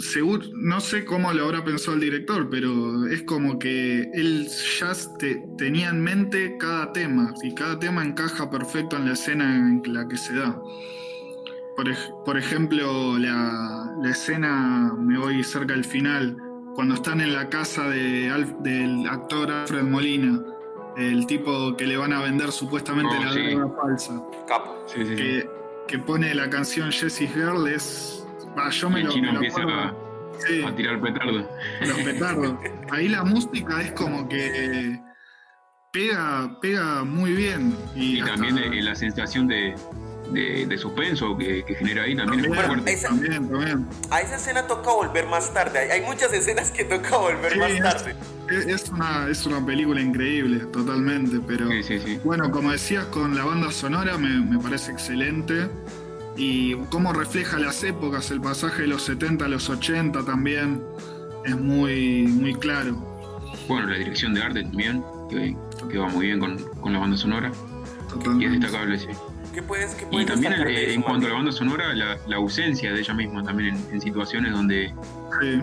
Seguro, 0.00 0.44
no 0.54 0.80
sé 0.80 1.04
cómo 1.04 1.32
lo 1.32 1.44
habrá 1.44 1.64
pensado 1.64 1.94
el 1.94 2.00
director, 2.00 2.50
pero 2.50 3.06
es 3.06 3.22
como 3.22 3.58
que 3.58 4.02
él 4.12 4.48
ya 4.80 4.92
tenía 5.56 5.90
en 5.90 6.02
mente 6.02 6.56
cada 6.58 6.92
tema 6.92 7.32
y 7.42 7.54
cada 7.54 7.78
tema 7.78 8.04
encaja 8.04 8.50
perfecto 8.50 8.96
en 8.96 9.06
la 9.06 9.12
escena 9.12 9.44
en 9.56 9.94
la 9.94 10.08
que 10.08 10.16
se 10.16 10.34
da. 10.34 10.60
Por, 12.24 12.36
ejemplo, 12.36 13.16
la, 13.16 14.10
escena, 14.10 14.92
me 14.98 15.18
voy 15.18 15.42
cerca 15.44 15.74
del 15.74 15.84
final, 15.84 16.36
cuando 16.74 16.94
están 16.96 17.20
en 17.20 17.32
la 17.32 17.48
casa 17.48 17.88
de, 17.88 18.32
del 18.60 19.06
actor 19.08 19.52
Alfred 19.52 19.84
Molina, 19.84 20.40
el 20.96 21.26
tipo 21.26 21.76
que 21.76 21.86
le 21.86 21.96
van 21.96 22.12
a 22.12 22.22
vender 22.22 22.52
supuestamente 22.52 23.14
oh, 23.18 23.24
la 23.24 23.32
droga 23.32 23.76
falsa. 23.76 24.22
Capo. 24.46 24.86
que, 24.94 25.48
que, 25.88 25.98
pone 25.98 26.34
la 26.34 26.48
canción 26.48 26.92
Jesse's 26.92 27.32
Girl 27.34 27.66
es. 27.66 28.24
yo 28.72 28.90
me 28.90 29.00
el 29.00 29.06
lo, 29.06 29.12
chino 29.12 29.30
empieza 29.30 29.60
a, 29.62 30.76
tirar 30.76 31.00
petardos. 31.00 31.46
Los 31.80 31.98
petardos. 31.98 32.54
Ahí 32.90 33.08
la 33.08 33.24
música 33.24 33.80
es 33.82 33.92
como 33.92 34.28
que 34.28 35.00
pega, 35.92 36.58
pega 36.60 37.04
muy 37.04 37.32
bien. 37.32 37.76
Y, 37.94 38.22
también 38.22 38.58
eh, 38.58 38.82
la 38.82 38.94
sensación 38.94 39.46
de, 39.46 39.74
de, 40.32 40.78
suspenso 40.78 41.36
que, 41.36 41.64
genera 41.78 42.04
ahí 42.04 42.16
también, 42.16 42.44
es 42.44 42.46
fuerte. 42.46 42.98
A 44.10 44.20
esa 44.20 44.36
escena 44.36 44.66
toca 44.66 44.92
volver 44.92 45.26
más 45.26 45.52
tarde. 45.52 45.92
Hay, 45.92 46.00
muchas 46.02 46.32
escenas 46.32 46.70
que 46.70 46.84
toca 46.84 47.16
volver 47.16 47.56
más 47.58 47.78
tarde. 47.78 48.16
Es, 48.50 48.88
una, 48.90 49.28
es 49.28 49.46
una 49.46 49.64
película 49.64 50.00
increíble, 50.00 50.60
totalmente. 50.66 51.40
Pero 51.46 51.68
bueno, 52.24 52.50
como 52.50 52.72
decías, 52.72 53.06
con 53.06 53.34
la 53.36 53.44
banda 53.44 53.70
sonora 53.70 54.16
me, 54.18 54.58
parece 54.58 54.92
excelente. 54.92 55.68
Y 56.36 56.74
cómo 56.90 57.12
refleja 57.12 57.58
las 57.58 57.84
épocas, 57.84 58.30
el 58.32 58.40
pasaje 58.40 58.82
de 58.82 58.88
los 58.88 59.04
70 59.04 59.44
a 59.44 59.48
los 59.48 59.70
80 59.70 60.24
también 60.24 60.82
es 61.44 61.56
muy, 61.56 62.26
muy 62.26 62.54
claro. 62.54 62.96
Bueno, 63.68 63.86
la 63.86 63.98
dirección 63.98 64.34
de 64.34 64.42
arte 64.42 64.62
también, 64.64 65.04
que, 65.30 65.56
va 65.96 66.08
muy 66.08 66.26
bien 66.26 66.40
con, 66.40 66.58
con 66.80 66.92
la 66.92 66.98
banda 66.98 67.16
sonora. 67.16 67.52
Y 68.38 68.44
es 68.44 68.52
destacable, 68.52 68.98
sí 68.98 69.08
y 70.10 70.24
también 70.24 70.52
en 70.66 71.02
cuanto 71.02 71.26
a 71.26 71.30
la 71.30 71.36
banda 71.36 71.52
sonora, 71.52 71.94
la, 71.94 72.36
ausencia 72.36 72.92
de 72.92 73.00
ella 73.00 73.14
misma 73.14 73.42
también 73.42 73.76
en, 73.90 74.00
situaciones 74.00 74.52
donde, 74.52 74.94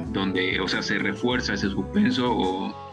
donde, 0.08 0.60
o 0.60 0.68
sea, 0.68 0.82
se 0.82 0.98
refuerza 0.98 1.54
ese 1.54 1.70
suspenso 1.70 2.32
o, 2.32 2.92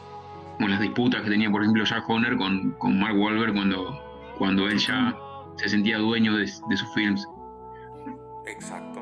las 0.58 0.80
disputas 0.80 1.22
que 1.22 1.30
tenía, 1.30 1.50
por 1.50 1.62
ejemplo, 1.62 1.84
Jack 1.84 2.08
Horner 2.08 2.36
con, 2.36 2.72
con 2.72 2.98
Mark 2.98 3.16
Wahlberg 3.16 3.54
cuando, 3.54 4.34
cuando 4.38 4.66
él 4.68 4.78
ya 4.78 5.16
se 5.56 5.68
sentía 5.68 5.98
dueño 5.98 6.36
de, 6.36 6.48
sus 6.48 6.94
films. 6.94 7.26
Exacto. 8.46 9.00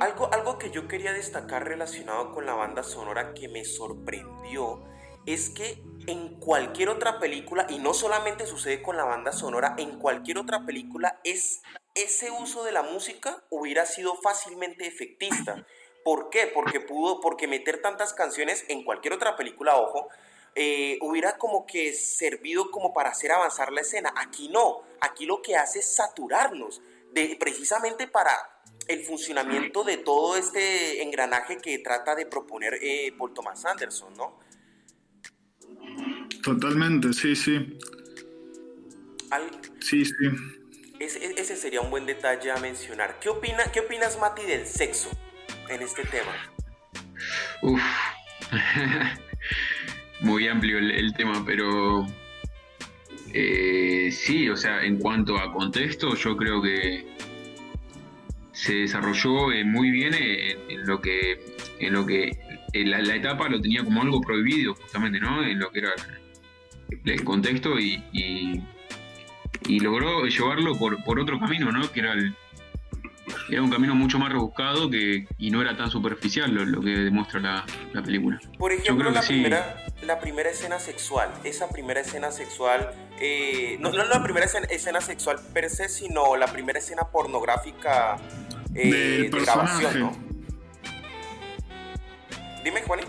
Algo, 0.00 0.32
algo 0.32 0.58
que 0.58 0.70
yo 0.70 0.86
quería 0.86 1.12
destacar 1.12 1.64
relacionado 1.64 2.32
con 2.32 2.44
la 2.44 2.54
banda 2.54 2.82
sonora 2.82 3.32
que 3.32 3.48
me 3.48 3.64
sorprendió 3.64 4.84
es 5.24 5.48
que 5.50 5.82
en 6.06 6.40
cualquier 6.40 6.88
otra 6.88 7.18
película, 7.18 7.66
y 7.68 7.78
no 7.78 7.94
solamente 7.94 8.46
sucede 8.46 8.82
con 8.82 8.96
la 8.96 9.04
banda 9.04 9.32
sonora, 9.32 9.74
en 9.78 9.98
cualquier 9.98 10.38
otra 10.38 10.64
película 10.64 11.20
es 11.24 11.62
ese 11.94 12.30
uso 12.30 12.62
de 12.64 12.72
la 12.72 12.82
música 12.82 13.42
hubiera 13.50 13.86
sido 13.86 14.14
fácilmente 14.16 14.86
efectista. 14.86 15.66
¿Por 16.04 16.30
qué? 16.30 16.46
Porque 16.46 16.80
pudo, 16.80 17.20
porque 17.20 17.48
meter 17.48 17.82
tantas 17.82 18.12
canciones 18.12 18.64
en 18.68 18.84
cualquier 18.84 19.14
otra 19.14 19.34
película, 19.34 19.76
ojo, 19.76 20.08
eh, 20.54 20.98
hubiera 21.02 21.36
como 21.36 21.66
que 21.66 21.92
servido 21.92 22.70
como 22.70 22.94
para 22.94 23.10
hacer 23.10 23.32
avanzar 23.32 23.72
la 23.72 23.80
escena. 23.80 24.12
Aquí 24.16 24.48
no, 24.48 24.82
aquí 25.00 25.26
lo 25.26 25.42
que 25.42 25.56
hace 25.56 25.80
es 25.80 25.94
saturarnos, 25.94 26.80
de, 27.12 27.36
precisamente 27.40 28.06
para 28.06 28.32
el 28.88 29.04
funcionamiento 29.04 29.82
de 29.82 29.96
todo 29.96 30.36
este 30.36 31.02
engranaje 31.02 31.58
que 31.58 31.78
trata 31.78 32.14
de 32.14 32.26
proponer 32.26 32.78
eh, 32.80 33.12
Paul 33.18 33.34
Thomas 33.34 33.64
Anderson, 33.64 34.14
¿no? 34.14 34.38
Totalmente, 36.46 37.12
sí, 37.12 37.34
sí. 37.34 37.76
sí, 39.80 40.04
sí. 40.04 40.14
Ese, 41.00 41.56
sería 41.56 41.80
un 41.80 41.90
buen 41.90 42.06
detalle 42.06 42.52
a 42.52 42.56
mencionar. 42.58 43.18
¿Qué, 43.18 43.30
opina, 43.30 43.64
¿Qué 43.72 43.80
opinas, 43.80 44.16
Mati, 44.20 44.42
del 44.42 44.64
sexo 44.64 45.10
en 45.68 45.82
este 45.82 46.04
tema? 46.04 46.30
Uf. 47.62 47.82
Muy 50.20 50.46
amplio 50.46 50.78
el, 50.78 51.12
tema, 51.14 51.42
pero 51.44 52.06
eh, 53.34 54.10
sí, 54.12 54.48
o 54.48 54.56
sea, 54.56 54.84
en 54.84 54.98
cuanto 54.98 55.36
a 55.36 55.52
contexto, 55.52 56.14
yo 56.14 56.36
creo 56.36 56.62
que 56.62 57.08
se 58.52 58.72
desarrolló 58.72 59.50
eh, 59.50 59.64
muy 59.64 59.90
bien 59.90 60.14
en, 60.14 60.86
lo 60.86 61.00
que 61.00 61.40
en 61.80 61.92
lo 61.92 62.06
que 62.06 62.38
la, 62.72 63.00
la, 63.00 63.16
etapa 63.16 63.48
lo 63.48 63.60
tenía 63.60 63.82
como 63.82 64.00
algo 64.00 64.20
prohibido 64.20 64.76
justamente, 64.76 65.18
¿no? 65.18 65.42
En 65.42 65.58
lo 65.58 65.70
que 65.72 65.80
era 65.80 65.92
el 67.04 67.24
contexto 67.24 67.78
y, 67.78 68.02
y, 68.12 69.80
logró 69.80 70.26
llevarlo 70.26 70.76
por, 70.76 71.02
por, 71.04 71.18
otro 71.20 71.38
camino, 71.38 71.72
¿no? 71.72 71.90
Que 71.90 72.00
era, 72.00 72.12
el, 72.12 72.34
era 73.50 73.62
un 73.62 73.70
camino 73.70 73.94
mucho 73.94 74.18
más 74.18 74.30
rebuscado 74.30 74.88
que, 74.90 75.26
y 75.38 75.50
no 75.50 75.60
era 75.60 75.76
tan 75.76 75.90
superficial 75.90 76.52
lo, 76.52 76.80
que 76.80 76.90
demuestra 76.90 77.40
la, 77.40 77.66
la, 77.92 78.02
película. 78.02 78.38
Por 78.58 78.72
ejemplo, 78.72 79.10
la, 79.10 79.22
primera, 79.22 79.86
la 80.02 80.20
primera 80.20 80.50
escena 80.50 80.78
sexual, 80.78 81.30
esa 81.44 81.68
primera 81.68 82.00
escena 82.00 82.30
sexual, 82.30 82.92
eh, 83.20 83.76
no, 83.80 83.90
no 83.90 84.04
la 84.04 84.22
primera 84.22 84.46
escena, 84.46 85.00
sexual 85.00 85.38
per 85.52 85.70
se, 85.70 85.88
sino 85.88 86.36
la 86.36 86.46
primera 86.46 86.78
escena 86.78 87.04
pornográfica 87.10 88.16
eh, 88.74 89.28
de 89.30 89.40
grabación, 89.40 90.00
¿no? 90.00 90.26
Dime, 92.64 92.82
Juaní. 92.82 93.04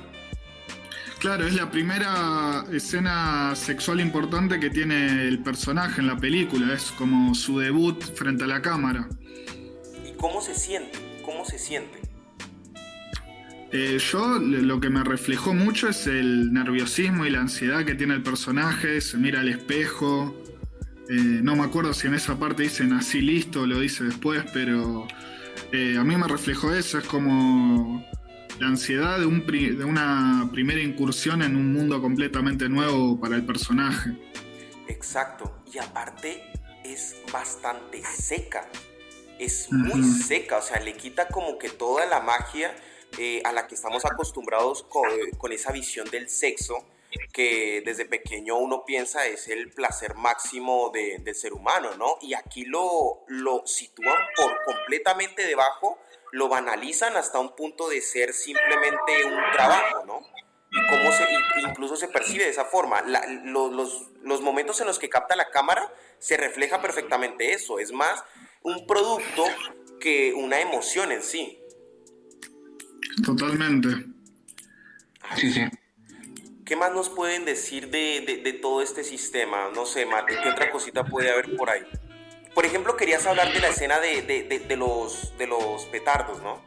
Claro, 1.19 1.47
es 1.47 1.56
la 1.56 1.71
primera 1.71 2.63
escena 2.71 3.56
sexual 3.56 3.99
importante 3.99 4.60
que 4.60 4.69
tiene 4.69 5.27
el 5.27 5.39
personaje 5.39 6.01
en 6.01 6.08
la 6.08 6.15
película, 6.15 6.73
es 6.73 6.91
como 6.91 7.34
su 7.34 7.58
debut 7.58 8.03
frente 8.13 8.43
a 8.43 8.47
la 8.47 8.62
cámara. 8.62 9.10
¿Y 10.08 10.15
cómo 10.15 10.41
se 10.41 10.53
siente? 10.53 10.99
¿Cómo 11.25 11.43
se 11.43 11.58
siente? 11.58 11.99
Eh, 13.71 13.97
yo 13.99 14.39
lo 14.39 14.80
que 14.80 14.89
me 14.89 15.03
reflejó 15.03 15.56
mucho 15.56 15.89
es 15.89 16.06
el 16.06 16.53
nerviosismo 16.53 17.25
y 17.25 17.32
la 17.32 17.41
ansiedad 17.41 17.84
que 17.84 17.95
tiene 17.95 18.13
el 18.13 18.21
personaje, 18.21 19.01
se 19.01 19.17
mira 19.17 19.41
al 19.41 19.49
espejo, 19.49 20.36
eh, 21.10 21.13
no 21.41 21.56
me 21.56 21.63
acuerdo 21.63 21.93
si 21.93 22.08
en 22.08 22.13
esa 22.13 22.38
parte 22.38 22.63
dicen 22.63 22.93
así 22.93 23.21
listo 23.21 23.62
o 23.62 23.65
lo 23.65 23.80
dice 23.80 24.03
después, 24.03 24.43
pero 24.53 25.08
eh, 25.71 25.97
a 25.97 26.03
mí 26.03 26.15
me 26.15 26.27
reflejó 26.27 26.73
eso, 26.73 26.99
es 26.99 27.06
como 27.06 28.06
la 28.60 28.67
ansiedad 28.67 29.20
de, 29.20 29.26
un 29.26 29.46
de 29.46 29.86
una 29.86 30.50
primera 30.52 30.82
incursión 30.82 31.41
en 31.41 31.56
un 31.56 31.72
mundo 31.74 32.02
completamente 32.02 32.67
nuevo 32.70 33.20
para 33.20 33.36
el 33.36 33.46
personaje. 33.46 34.12
Exacto, 34.88 35.62
y 35.72 35.78
aparte 35.78 36.43
es 36.84 37.15
bastante 37.32 38.02
seca, 38.04 38.67
es 39.39 39.72
muy 39.72 40.04
seca, 40.04 40.58
o 40.58 40.62
sea, 40.62 40.80
le 40.80 40.93
quita 40.93 41.28
como 41.28 41.58
que 41.58 41.70
toda 41.70 42.06
la 42.06 42.22
magia 42.22 42.76
eh, 43.20 43.41
a 43.46 43.52
la 43.52 43.67
que 43.67 43.76
estamos 43.76 44.06
acostumbrados 44.06 44.84
con, 44.84 45.52
esa 45.52 45.72
visión 45.72 46.10
del 46.10 46.30
sexo 46.30 46.86
que 47.32 47.82
desde 47.86 48.06
pequeño 48.06 48.58
uno 48.58 48.84
piensa 48.86 49.26
es 49.28 49.48
el 49.48 49.70
placer 49.72 50.15
máximo 50.15 50.91
de, 50.93 51.20
del 51.20 51.36
ser 51.36 51.54
humano, 51.54 51.96
¿no? 51.98 52.17
Y 52.22 52.34
aquí 52.34 52.65
lo, 52.65 53.24
lo 53.28 53.65
sitúan 53.65 54.17
por 54.36 54.52
completamente 54.65 55.46
debajo 55.46 56.00
lo 56.38 56.47
banalizan 56.47 57.17
hasta 57.17 57.39
un 57.39 57.56
punto 57.56 57.89
de 57.89 58.00
ser 58.00 58.32
simplemente 58.32 59.26
un 59.26 59.52
trabajo, 59.54 60.06
¿no? 60.06 60.21
Y 60.69 60.88
cómo 60.88 61.12
se, 61.12 61.26
incluso 61.67 61.95
se 61.95 62.08
percibe 62.08 62.43
de 62.43 62.52
esa 62.52 62.65
forma. 62.65 63.02
los, 63.02 64.12
los, 64.21 64.41
momentos 64.41 64.80
en 64.80 64.88
los 64.88 65.00
que 65.00 65.10
capta 65.10 65.36
la 65.36 65.50
cámara 65.50 65.91
se 66.19 66.38
refleja 66.38 66.80
perfectamente 66.80 67.54
eso. 67.54 67.80
Es 67.80 67.91
más 67.91 68.23
un 68.62 68.86
producto 68.86 69.45
que 70.00 70.34
una 70.36 70.62
emoción 70.62 71.12
en 71.12 71.23
sí. 71.23 71.60
Totalmente. 73.26 73.89
Sí, 75.38 75.52
sí. 75.52 75.65
¿Qué 76.65 76.76
más 76.76 76.93
nos 76.93 77.10
pueden 77.10 77.45
decir 77.45 77.89
de, 77.89 78.41
de 78.43 78.54
todo 78.54 78.84
este 78.84 79.04
sistema? 79.04 79.71
No 79.73 79.88
sé, 79.88 80.06
Mate, 80.06 80.38
¿qué 80.43 80.50
otra 80.50 80.69
cosita 80.71 81.04
puede 81.04 81.32
haber 81.32 81.56
por 81.56 81.71
ahí? 81.71 81.84
Por 82.58 82.65
ejemplo, 82.65 82.98
querías 82.98 83.24
hablar 83.28 83.54
de 83.54 83.60
la 83.60 83.67
escena 83.67 84.00
de, 84.00 84.76
los, 84.76 85.38
de 85.38 85.46
los 85.46 85.86
petardos, 85.91 86.41
¿no? 86.41 86.60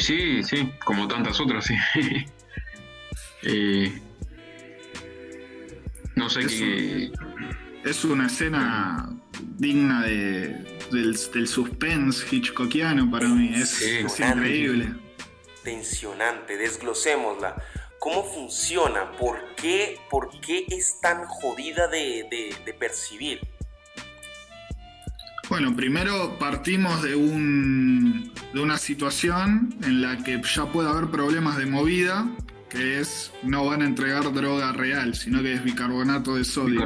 sí, 0.00 0.42
sí, 0.42 0.72
como 0.84 1.06
tantas 1.06 1.38
otras, 1.38 1.64
sí. 1.94 2.26
Eh, 3.44 4.02
no 6.16 6.28
sé 6.28 6.40
qué. 6.44 7.12
Es 7.84 8.04
una 8.04 8.26
escena 8.26 9.08
digna 9.58 10.02
de, 10.02 10.80
del, 10.90 11.16
suspense 11.46 12.26
hitchcockiano 12.28 13.08
para 13.12 13.28
mí. 13.28 13.52
Es, 13.54 13.80
increíble. 14.18 14.92
Tensionante, 15.62 16.56
desglosémosla. 16.56 17.62
¿Cómo 18.04 18.22
funciona? 18.22 19.12
¿Por 19.12 19.54
qué, 19.56 19.98
por 20.10 20.28
qué 20.40 20.66
es 20.68 21.00
tan 21.00 21.24
jodida 21.24 21.88
de, 21.88 22.54
de 22.62 22.74
percibir? 22.74 23.40
Bueno, 25.48 25.74
primero 25.74 26.38
partimos 26.38 27.02
de, 27.02 27.16
un, 27.16 28.30
de 28.52 28.60
una 28.60 28.76
situación 28.76 29.74
en 29.82 30.02
la 30.02 30.22
que 30.22 30.38
ya 30.42 30.66
puede 30.66 30.90
haber 30.90 31.10
problemas 31.10 31.56
de 31.56 31.64
movida, 31.64 32.26
que 32.68 33.00
es 33.00 33.32
no 33.42 33.64
van 33.64 33.80
a 33.80 33.86
entregar 33.86 34.30
droga 34.34 34.72
real, 34.72 35.14
sino 35.14 35.42
que 35.42 35.54
es 35.54 35.64
bicarbonato 35.64 36.34
de 36.34 36.44
sodio. 36.44 36.84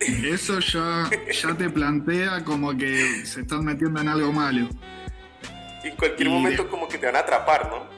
Eso, 0.00 0.60
ya, 0.60 1.10
ya 1.30 1.54
te 1.58 1.68
plantea 1.68 2.42
como 2.42 2.74
que 2.74 3.26
se 3.26 3.42
están 3.42 3.66
metiendo 3.66 4.00
en 4.00 4.08
algo 4.08 4.32
malo. 4.32 4.66
Y 5.84 5.88
en 5.88 5.96
cualquier 5.96 6.30
momento 6.30 6.70
como 6.70 6.88
que 6.88 6.96
te 6.96 7.04
van 7.04 7.16
a 7.16 7.18
atrapar, 7.18 7.68
¿no? 7.68 7.97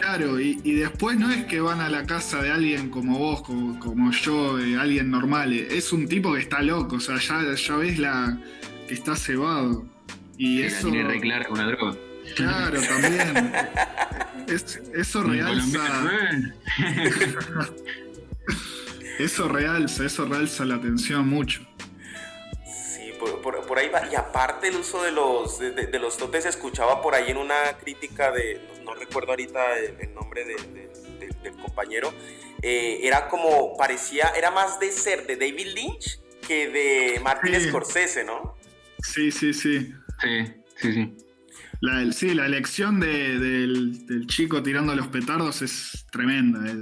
Claro, 0.00 0.40
y, 0.40 0.72
después 0.72 1.18
no 1.18 1.30
es 1.30 1.44
que 1.46 1.60
van 1.60 1.80
a 1.80 1.88
la 1.88 2.04
casa 2.04 2.42
de 2.42 2.50
alguien 2.50 2.90
como 2.90 3.18
vos, 3.18 3.42
como, 3.42 4.10
yo, 4.12 4.58
eh, 4.58 4.76
alguien 4.76 5.10
normal, 5.10 5.52
es 5.52 5.92
un 5.92 6.06
tipo 6.06 6.34
que 6.34 6.40
está 6.40 6.62
loco, 6.62 6.96
o 6.96 7.00
sea, 7.00 7.16
ya, 7.18 7.54
ya 7.54 7.76
ves 7.76 7.98
la, 7.98 8.38
que 8.86 8.94
está 8.94 9.16
cebado. 9.16 9.86
Y 10.36 10.62
eso. 10.62 10.90
tiene 10.90 11.08
re 11.08 11.20
clara 11.20 11.46
una 11.50 11.66
droga. 11.66 11.96
Claro, 12.34 12.80
también. 12.82 13.52
eso 14.94 15.22
realza. 15.22 15.78
eso 19.18 19.48
realza, 19.48 20.04
eso 20.04 20.26
realza 20.26 20.64
la 20.64 20.74
atención 20.74 21.26
mucho. 21.26 21.65
Sí, 23.16 23.42
por, 23.42 23.78
ahí 23.78 23.88
va. 23.88 24.08
Y 24.10 24.14
aparte 24.14 24.68
el 24.68 24.76
uso 24.76 25.02
de 25.02 25.12
los, 25.12 25.58
de, 25.58 25.98
los 25.98 26.16
totes 26.16 26.44
se 26.44 26.50
escuchaba 26.50 27.02
por 27.02 27.14
ahí 27.14 27.30
en 27.30 27.36
una 27.36 27.76
crítica 27.80 28.30
de, 28.32 28.60
no, 28.84 28.94
recuerdo 28.94 29.30
ahorita 29.30 29.78
el, 29.78 30.14
nombre 30.14 30.44
del 30.44 31.56
compañero, 31.62 32.12
eh, 32.62 33.00
era 33.02 33.28
como, 33.28 33.76
parecía, 33.76 34.28
era 34.36 34.50
más 34.50 34.80
de 34.80 34.90
ser 34.92 35.26
de 35.26 35.36
David 35.36 35.68
Lynch 35.74 36.20
que 36.46 36.68
de 36.68 37.20
Martin 37.20 37.60
Scorsese, 37.60 38.24
¿no? 38.24 38.56
Sí, 39.02 39.30
sí, 39.30 39.52
sí. 39.52 39.92
Sí, 40.20 40.44
sí, 40.76 40.92
sí. 40.92 41.16
La, 41.80 42.12
sí, 42.12 42.34
la 42.34 42.46
elección 42.46 43.00
del, 43.00 44.26
chico 44.28 44.62
tirando 44.62 44.94
los 44.94 45.08
petardos 45.08 45.62
es 45.62 46.06
tremenda. 46.10 46.66
Eh. 46.70 46.76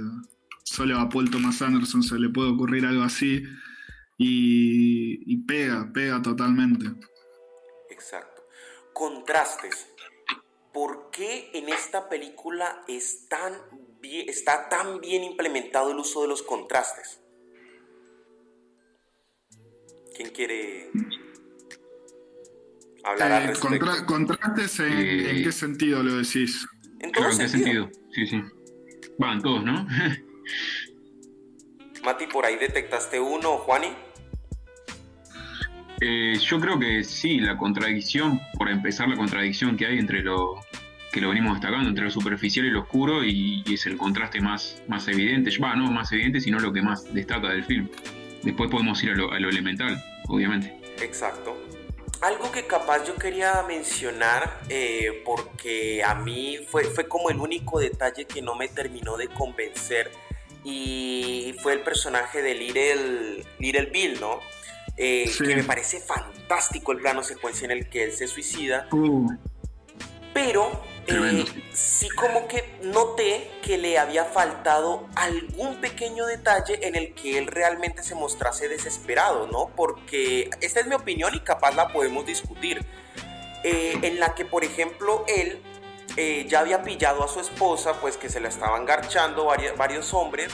Solo 0.63 0.99
a 0.99 1.09
Paul 1.09 1.29
Thomas 1.29 1.61
Anderson 1.61 2.01
se 2.01 2.17
le 2.17 2.29
puede 2.29 2.49
ocurrir 2.49 2.85
algo 2.85 3.03
así 3.03 3.43
y, 4.17 5.33
y 5.33 5.37
pega, 5.45 5.89
pega 5.93 6.21
totalmente. 6.21 6.85
Exacto. 7.89 8.43
Contrastes. 8.93 9.87
¿Por 10.73 11.09
qué 11.09 11.51
en 11.53 11.69
esta 11.69 12.09
película 12.09 12.83
es 12.87 13.27
tan 13.29 13.53
está 14.27 14.69
tan 14.69 15.01
bien 15.01 15.23
implementado 15.23 15.91
el 15.91 15.97
uso 15.97 16.21
de 16.21 16.27
los 16.27 16.43
contrastes? 16.43 17.19
¿Quién 20.15 20.29
quiere 20.29 20.91
hablar 23.03 23.49
eh, 23.49 23.53
¿Contrastes 24.05 24.79
en, 24.79 25.43
qué 25.43 25.51
sentido 25.51 26.03
lo 26.03 26.15
decís? 26.15 26.65
En 26.99 27.11
todo 27.11 27.25
qué 27.37 27.49
sentido? 27.49 27.89
Sí, 28.13 28.27
sí. 28.27 28.41
Van 29.17 29.41
todos, 29.41 29.63
¿no? 29.63 29.87
Mati, 32.03 32.27
por 32.27 32.45
ahí 32.45 32.57
detectaste 32.57 33.19
uno, 33.19 33.57
Juani. 33.57 34.04
Eh, 36.01 36.37
yo 36.39 36.59
creo 36.59 36.79
que 36.79 37.03
sí, 37.03 37.39
la 37.39 37.57
contradicción, 37.57 38.41
por 38.57 38.69
empezar, 38.69 39.07
la 39.07 39.15
contradicción 39.15 39.77
que 39.77 39.85
hay 39.85 39.99
entre 39.99 40.21
lo 40.21 40.55
que 41.11 41.21
lo 41.21 41.29
venimos 41.29 41.53
destacando, 41.53 41.87
entre 41.87 42.03
lo 42.03 42.11
superficial 42.11 42.65
y 42.65 42.71
lo 42.71 42.81
oscuro, 42.81 43.23
y, 43.23 43.63
es 43.71 43.85
el 43.85 43.95
contraste 43.97 44.41
más, 44.41 44.81
más 44.87 45.07
evidente. 45.07 45.49
Va, 45.59 45.75
no 45.75 45.89
más 45.89 46.11
evidente, 46.11 46.41
sino 46.41 46.59
lo 46.59 46.73
que 46.73 46.81
más 46.81 47.13
destaca 47.13 47.49
del 47.49 47.63
film. 47.63 47.89
Después 48.43 48.69
podemos 48.69 49.01
ir 49.03 49.11
a 49.11 49.15
lo, 49.15 49.31
a 49.31 49.39
lo 49.39 49.49
elemental, 49.49 50.03
obviamente. 50.27 50.73
Exacto 51.01 51.55
algo 52.21 52.51
que 52.51 52.65
capaz 52.65 53.05
yo 53.05 53.15
quería 53.15 53.61
mencionar, 53.67 54.61
eh, 54.69 55.21
porque 55.25 56.03
a 56.03 56.15
mí 56.15 56.59
fue, 56.67 56.85
fue 56.85 57.07
como 57.07 57.29
el 57.29 57.39
único 57.39 57.79
detalle 57.79 58.25
que 58.25 58.41
no 58.41 58.55
me 58.55 58.67
terminó 58.67 59.15
de 59.17 59.27
convencer, 59.27 60.11
y 60.63 61.55
fue 61.61 61.73
el 61.73 61.81
personaje 61.81 62.41
de 62.41 62.55
Little, 62.55 63.45
Little 63.59 63.85
Bill, 63.93 64.19
¿no? 64.19 64.39
Eh, 64.97 65.29
que 65.37 65.55
me 65.55 65.63
parece 65.63 65.99
fantástico 65.99 66.93
el 66.93 66.99
plano 66.99 67.21
secuencia 67.21 67.65
en 67.65 67.71
el 67.71 67.89
que 67.89 68.05
él 68.05 68.11
se 68.13 68.27
suicida. 68.27 68.87
Uh. 68.91 69.29
Pero 70.33 70.83
eh, 71.07 71.45
sí 71.71 72.09
como 72.09 72.47
que 72.47 72.77
noté 72.81 73.51
que 73.61 73.77
le 73.77 73.97
había 73.97 74.25
faltado 74.25 75.07
algún 75.15 75.75
pequeño 75.79 76.25
detalle 76.25 76.87
en 76.87 76.95
el 76.95 77.13
que 77.13 77.37
él 77.37 77.47
realmente 77.47 78.03
se 78.03 78.15
mostrase 78.15 78.67
desesperado, 78.67 79.47
¿no? 79.47 79.71
Porque 79.75 80.49
esta 80.61 80.79
es 80.79 80.87
mi 80.87 80.95
opinión 80.95 81.33
y 81.35 81.41
capaz 81.41 81.75
la 81.75 81.89
podemos 81.89 82.25
discutir. 82.25 82.85
Eh, 83.63 83.97
en 84.01 84.19
la 84.19 84.35
que, 84.35 84.45
por 84.45 84.63
ejemplo, 84.63 85.25
él 85.27 85.61
eh, 86.17 86.45
ya 86.47 86.59
había 86.59 86.83
pillado 86.83 87.23
a 87.23 87.27
su 87.27 87.39
esposa, 87.39 87.99
pues 87.99 88.15
que 88.15 88.29
se 88.29 88.39
la 88.39 88.49
estaban 88.49 88.85
garchando 88.85 89.45
varios, 89.45 89.75
varios 89.75 90.13
hombres, 90.13 90.53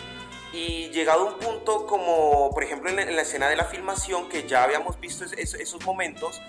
y 0.53 0.89
llegado 0.89 1.27
a 1.27 1.33
un 1.33 1.39
punto 1.39 1.85
como, 1.85 2.49
por 2.51 2.63
ejemplo, 2.63 2.89
en 2.89 3.15
la, 3.15 3.21
escena 3.21 3.47
de 3.47 3.55
la 3.55 3.65
filmación, 3.65 4.27
que 4.27 4.47
ya 4.47 4.63
habíamos 4.63 4.99
visto 4.99 5.25
esos 5.25 5.85
momentos, 5.85 6.41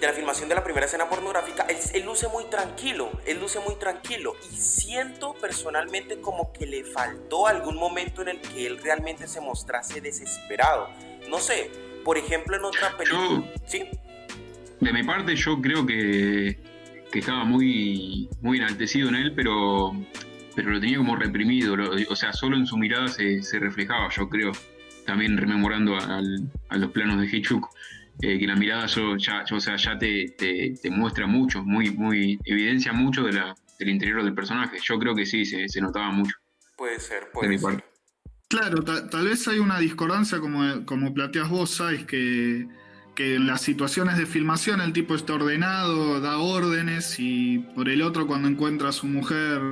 de 0.00 0.06
la 0.06 0.12
filmación 0.14 0.48
de 0.48 0.54
la 0.54 0.64
primera 0.64 0.86
escena 0.86 1.08
pornográfica, 1.08 1.66
él, 1.92 2.04
luce 2.04 2.26
muy 2.28 2.44
tranquilo, 2.44 3.10
él 3.26 3.38
luce 3.38 3.60
muy 3.60 3.76
tranquilo 3.76 4.34
y 4.50 4.56
siento 4.56 5.34
personalmente 5.34 6.20
como 6.20 6.52
que 6.52 6.66
le 6.66 6.84
faltó 6.84 7.46
algún 7.46 7.76
momento 7.76 8.22
en 8.22 8.28
el 8.28 8.40
que 8.40 8.66
él 8.66 8.78
realmente 8.82 9.28
se 9.28 9.40
mostrase 9.40 10.00
desesperado. 10.00 10.88
No 11.28 11.38
sé, 11.38 11.70
por 12.02 12.16
ejemplo 12.16 12.56
en 12.56 12.64
otra 12.64 12.96
película... 12.96 13.44
¿Sí? 13.66 13.88
De 14.80 14.92
mi 14.92 15.02
parte 15.02 15.36
yo 15.36 15.60
creo 15.60 15.84
que, 15.84 16.58
que 17.12 17.18
estaba 17.18 17.44
muy, 17.44 18.30
muy 18.40 18.56
enaltecido 18.56 19.10
en 19.10 19.16
él, 19.16 19.34
pero, 19.34 19.92
pero 20.62 20.74
lo 20.74 20.80
tenía 20.80 20.98
como 20.98 21.16
reprimido, 21.16 21.76
o 22.08 22.16
sea, 22.16 22.32
solo 22.32 22.56
en 22.56 22.66
su 22.66 22.76
mirada 22.76 23.08
se, 23.08 23.42
se 23.42 23.58
reflejaba, 23.58 24.08
yo 24.10 24.28
creo, 24.28 24.52
también 25.06 25.36
rememorando 25.36 25.96
a 25.96 26.76
los 26.76 26.90
planos 26.90 27.20
de 27.20 27.26
Hitchcock 27.26 27.68
eh, 28.22 28.38
que 28.38 28.46
la 28.46 28.54
mirada 28.54 28.86
ya, 28.86 29.44
o 29.50 29.60
sea, 29.60 29.76
ya 29.76 29.98
te, 29.98 30.34
te, 30.36 30.90
muestra 30.90 31.26
mucho, 31.26 31.62
muy, 31.64 31.90
muy, 31.90 32.38
evidencia 32.44 32.92
mucho 32.92 33.22
de 33.22 33.32
la, 33.32 33.54
del 33.78 33.88
interior 33.88 34.22
del 34.22 34.34
personaje. 34.34 34.76
Yo 34.82 34.98
creo 34.98 35.14
que 35.14 35.24
sí, 35.24 35.46
se, 35.46 35.68
se 35.68 35.80
notaba 35.80 36.10
mucho. 36.10 36.36
Puede 36.76 37.00
ser, 37.00 37.30
puede 37.32 37.58
ser. 37.58 37.82
Claro, 38.48 38.82
tal 38.82 39.24
vez 39.24 39.48
hay 39.48 39.58
una 39.58 39.78
discordancia, 39.78 40.38
como, 40.38 40.84
como 40.84 41.14
planteas 41.14 41.48
vos, 41.48 41.70
sabes 41.70 42.04
que, 42.04 42.68
que 43.14 43.36
en 43.36 43.46
las 43.46 43.62
situaciones 43.62 44.18
de 44.18 44.26
filmación 44.26 44.82
el 44.82 44.92
tipo 44.92 45.14
está 45.14 45.34
ordenado, 45.34 46.20
da 46.20 46.38
órdenes 46.38 47.16
y 47.18 47.60
por 47.74 47.88
el 47.88 48.02
otro 48.02 48.26
cuando 48.26 48.48
encuentra 48.48 48.90
a 48.90 48.92
su 48.92 49.06
mujer 49.06 49.62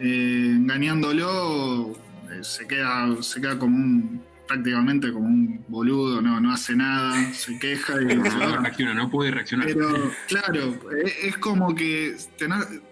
eh, 0.00 0.52
engañándolo, 0.56 1.92
eh, 2.30 2.42
se, 2.42 2.66
queda, 2.66 3.22
se 3.22 3.40
queda 3.40 3.58
como 3.58 3.76
un 3.76 4.22
prácticamente 4.46 5.12
como 5.12 5.26
un 5.26 5.64
boludo, 5.68 6.20
no, 6.20 6.40
no 6.40 6.52
hace 6.52 6.76
nada, 6.76 7.32
se 7.32 7.58
queja 7.58 8.00
y 8.02 8.16
no 8.16 8.22
reacciona, 8.60 8.94
no 8.94 9.10
puede 9.10 9.30
reaccionar. 9.30 9.66
Pero 9.66 10.12
claro, 10.28 10.78
e, 11.04 11.28
es 11.28 11.38
como 11.38 11.74
que 11.74 12.16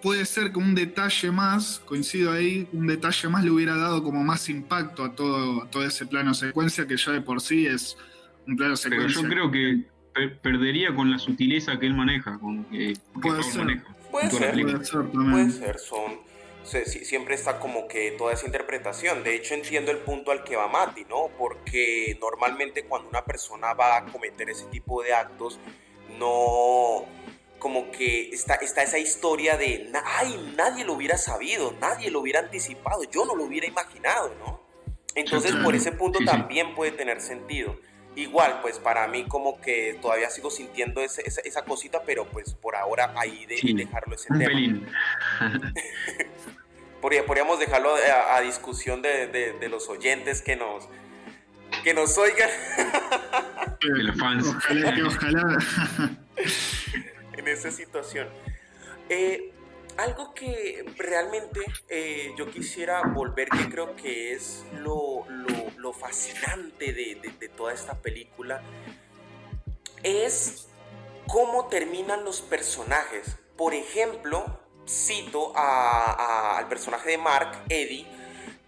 puede 0.01 0.25
ser 0.25 0.53
que 0.53 0.59
un 0.59 0.75
detalle 0.75 1.31
más, 1.31 1.81
coincido 1.85 2.33
ahí, 2.33 2.67
un 2.73 2.87
detalle 2.87 3.29
más 3.29 3.45
le 3.45 3.51
hubiera 3.51 3.77
dado 3.77 4.03
como 4.03 4.25
más 4.25 4.49
impacto 4.49 5.05
a 5.05 5.15
todo, 5.15 5.67
todo 5.67 5.85
ese 5.85 6.07
plano 6.07 6.35
secuencia 6.35 6.87
que 6.87 6.97
ya 6.97 7.13
de 7.13 7.21
por 7.21 7.41
sí 7.41 7.67
es 7.67 7.97
un 8.47 8.57
plano 8.57 8.77
secuencia. 8.77 9.23
Pero 9.23 9.23
yo 9.23 9.29
creo 9.29 9.51
que 9.51 9.85
perdería 10.43 10.95
con 10.95 11.11
la 11.11 11.19
sutileza 11.19 11.79
que 11.79 11.87
él 11.87 11.95
maneja, 11.95 12.39
con 12.39 12.65
que, 12.65 12.95
puede, 13.21 13.43
ser. 13.43 13.83
Puede, 14.11 14.31
ser. 14.31 14.53
puede 14.53 14.85
ser, 14.85 15.03
puede 15.11 15.51
ser, 15.51 15.79
son 15.79 16.32
siempre 16.65 17.35
está 17.35 17.59
como 17.59 17.89
que 17.89 18.13
toda 18.13 18.33
esa 18.33 18.47
interpretación. 18.47 19.23
De 19.23 19.35
hecho, 19.35 19.55
entiendo 19.55 19.91
el 19.91 19.99
punto 19.99 20.31
al 20.31 20.45
que 20.45 20.57
va 20.57 20.69
Mati, 20.69 21.05
¿no? 21.05 21.29
Porque 21.39 22.17
normalmente 22.21 22.85
cuando 22.85 23.09
una 23.09 23.25
persona 23.25 23.75
va 23.75 23.97
a 23.97 24.05
cometer 24.07 24.51
ese 24.51 24.67
tipo 24.67 25.03
de 25.03 25.15
actos, 25.15 25.59
no 26.19 27.07
como 27.63 27.93
que 27.93 28.31
está, 28.31 28.57
está 28.57 28.83
esa 28.83 28.99
historia 28.99 29.57
de, 29.57 29.89
ay, 30.05 30.53
nadie 30.57 30.85
lo 30.85 30.95
hubiera 30.95 31.17
sabido, 31.17 31.73
nadie 31.81 32.11
lo 32.11 32.19
hubiera 32.19 32.41
anticipado, 32.41 33.05
yo 33.05 33.25
no 33.25 33.37
lo 33.37 33.45
hubiera 33.45 33.69
imaginado, 33.69 34.35
¿no? 34.41 34.61
Entonces, 35.15 35.55
por 35.63 35.77
ese 35.77 35.93
punto 35.93 36.19
también 36.25 36.75
puede 36.75 36.91
tener 36.91 37.21
sentido. 37.21 37.79
igual, 38.17 38.61
pues 38.63 38.79
para 38.79 39.07
mí 39.07 39.27
como 39.29 39.61
que 39.61 39.97
todavía 40.03 40.29
sigo 40.29 40.51
sintiendo 40.51 41.01
esa, 41.03 41.23
esa, 41.23 41.63
cosita, 41.65 42.03
pero 42.05 42.27
pues 42.27 42.53
por 42.55 42.75
ahora 42.75 43.15
ahí 43.17 43.47
de, 43.47 43.61
dejarlo 43.75 44.17
ese 44.17 44.29
tema. 44.37 44.93
Podríamos 47.03 47.59
dejarlo 47.59 47.95
a, 47.95 48.41
discusión 48.41 49.03
de, 49.03 49.69
los 49.69 49.91
oyentes 49.91 50.41
que 50.41 50.57
nos, 50.57 50.89
que 51.85 51.93
nos 51.93 52.17
oigan. 52.17 52.49
los 53.81 54.19
fans. 54.19 54.47
Ojalá, 54.49 54.95
ojalá. 55.07 55.59
en 57.35 57.49
esa 57.49 57.71
situación. 57.71 58.29
Eh, 59.09 59.53
algo 59.97 60.33
que 60.35 60.85
realmente 60.97 61.61
eh, 61.89 62.33
yo 62.37 62.51
quisiera 62.51 63.03
volver, 63.03 63.49
que 63.49 63.69
creo 63.69 63.95
que 63.97 64.33
es 64.33 64.65
lo, 64.79 65.27
fascinante 65.93 66.93
de, 66.93 67.49
toda 67.55 67.73
esta 67.73 67.99
película, 68.01 68.63
es 70.03 70.69
cómo 71.27 71.69
terminan 71.69 72.25
los 72.25 72.41
personajes. 72.41 73.37
Por 73.57 73.75
ejemplo, 73.75 74.61
cito 74.87 75.53
al 75.55 76.69
personaje 76.69 77.11
de 77.11 77.19
Mark, 77.19 77.65
Eddie, 77.69 78.07